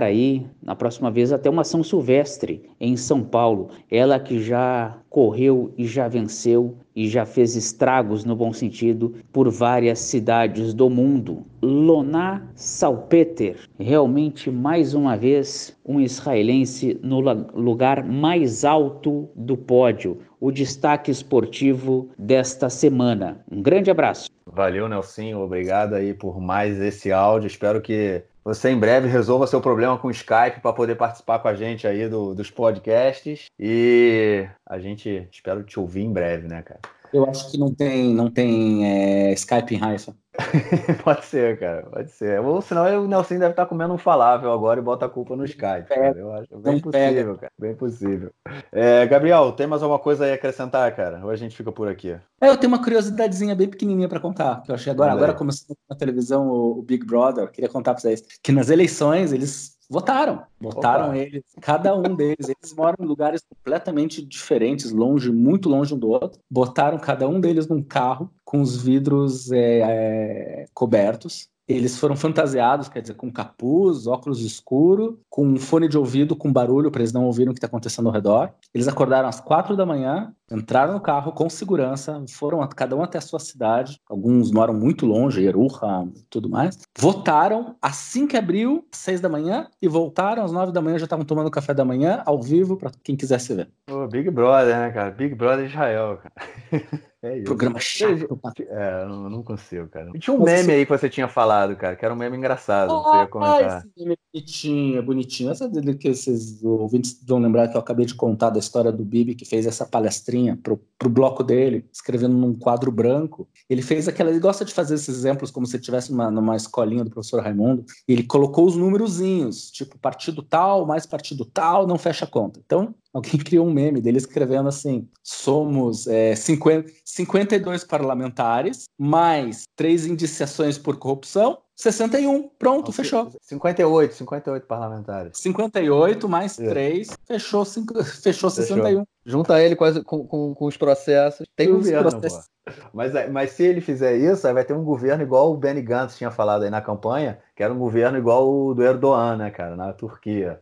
[0.02, 3.70] aí na próxima vez até uma São Silvestre em São Paulo.
[3.90, 9.48] Ela que já correu e já venceu e já fez estragos no bom sentido por
[9.50, 11.44] várias cidades do mundo.
[11.62, 20.52] Lona Salpeter, realmente mais uma vez um israelense no lugar mais alto do pódio, o
[20.52, 23.44] destaque esportivo desta semana.
[23.50, 24.28] Um grande abraço.
[24.46, 25.34] Valeu, Nelson.
[25.34, 27.46] Obrigado aí por mais esse áudio.
[27.46, 31.48] Espero que você em breve resolva seu problema com o Skype para poder participar com
[31.48, 33.44] a gente aí do, dos podcasts.
[33.60, 36.80] E a gente espera te ouvir em breve, né, cara?
[37.12, 40.16] Eu acho que não tem, não tem é, Skype em Haifa.
[41.02, 42.40] pode ser, cara, pode ser.
[42.40, 45.44] Ou senão o Nelson deve estar comendo um falável agora e bota a culpa no
[45.44, 45.88] Skype.
[45.88, 46.16] Cara.
[46.16, 47.52] Eu acho bem possível, cara.
[47.58, 48.32] Bem possível.
[48.72, 51.20] É, Gabriel, tem mais alguma coisa aí a acrescentar, cara?
[51.24, 52.16] Ou a gente fica por aqui?
[52.40, 55.12] É, eu tenho uma curiosidadezinha bem pequenininha para contar, que eu achei agora.
[55.12, 59.32] Agora começou na televisão o, o Big Brother, queria contar para vocês que nas eleições
[59.32, 61.18] eles Votaram, votaram Opa.
[61.18, 62.48] eles, cada um deles.
[62.48, 66.40] Eles moram em lugares completamente diferentes, longe, muito longe um do outro.
[66.50, 72.88] Botaram cada um deles num carro com os vidros é, é, cobertos eles foram fantasiados,
[72.88, 77.12] quer dizer, com capuz, óculos escuro, com um fone de ouvido com barulho para eles
[77.12, 78.50] não ouvirem o que está acontecendo ao redor.
[78.74, 83.18] Eles acordaram às quatro da manhã, entraram no carro com segurança, foram cada um até
[83.18, 84.00] a sua cidade.
[84.10, 86.80] Alguns moram muito longe, Eruha e tudo mais.
[86.98, 91.04] Votaram assim que abriu, às seis da manhã, e voltaram às nove da manhã, já
[91.04, 93.70] estavam tomando café da manhã, ao vivo, para quem quisesse ver.
[93.86, 95.12] Pô, Big Brother, né, cara?
[95.12, 96.34] Big Brother Israel, cara.
[97.20, 97.46] É isso.
[97.46, 98.38] Programa chato.
[98.68, 100.10] É, não, não consigo, cara.
[100.14, 102.92] E tinha um meme aí que você tinha falado, cara, que era um meme engraçado.
[102.92, 103.78] Ah, você ia comentar.
[103.78, 105.50] esse meme bonitinho, é bonitinho.
[105.50, 109.04] Essa dele que vocês ouvintes vão lembrar que eu acabei de contar da história do
[109.04, 113.46] Bibi, que fez essa palestrinha pro, pro bloco dele, escrevendo num quadro branco.
[113.68, 114.30] Ele fez aquela.
[114.30, 117.84] Ele gosta de fazer esses exemplos como se estivesse numa, numa escolinha do professor Raimundo.
[118.08, 122.60] Ele colocou os númerozinhos, tipo partido tal, mais partido tal, não fecha a conta.
[122.64, 130.06] Então, alguém criou um meme dele escrevendo assim: somos é, 50, 52 parlamentares, mais três
[130.06, 132.50] indiciações por corrupção, 61.
[132.58, 133.30] Pronto, fechou.
[133.40, 135.38] 58, 58 parlamentares.
[135.38, 138.84] 58 mais 3, fechou, cinco, fechou 61.
[138.84, 139.08] Fechou.
[139.24, 141.46] Junta ele com, com, com, com, os processos.
[141.54, 142.48] Tem governo, processos.
[142.92, 146.16] Mas, mas se ele fizer isso, aí vai ter um governo igual o Benny Gantz
[146.16, 149.76] tinha falado aí na campanha, que era um governo igual o do Erdogan, né, cara,
[149.76, 150.60] na Turquia.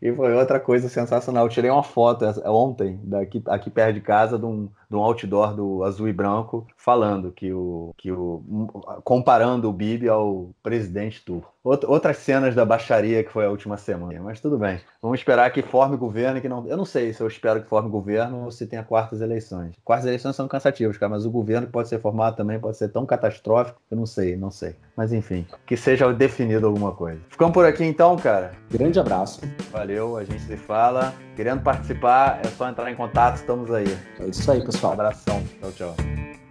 [0.00, 1.44] E foi outra coisa sensacional.
[1.44, 5.54] Eu tirei uma foto ontem, daqui, aqui perto de casa, de um, de um outdoor
[5.54, 7.92] do azul e branco, falando que o.
[7.96, 8.42] Que o
[9.04, 11.53] comparando o Bibi ao presidente turco.
[11.64, 14.20] Outras cenas da baixaria que foi a última semana.
[14.22, 14.80] Mas tudo bem.
[15.00, 16.66] Vamos esperar que forme governo que não.
[16.66, 19.74] Eu não sei se eu espero que forme governo ou se tenha quartas eleições.
[19.82, 22.88] Quartas eleições são cansativas, cara, mas o governo que pode ser formado também pode ser
[22.88, 23.80] tão catastrófico.
[23.90, 24.76] Eu não sei, não sei.
[24.94, 27.18] Mas enfim, que seja definido alguma coisa.
[27.30, 28.52] Ficamos por aqui então, cara.
[28.70, 29.40] Grande abraço.
[29.72, 31.14] Valeu, a gente se fala.
[31.34, 33.98] Querendo participar, é só entrar em contato, estamos aí.
[34.20, 34.92] É isso aí, pessoal.
[34.92, 35.42] Um abração.
[35.60, 36.43] Tchau, tchau.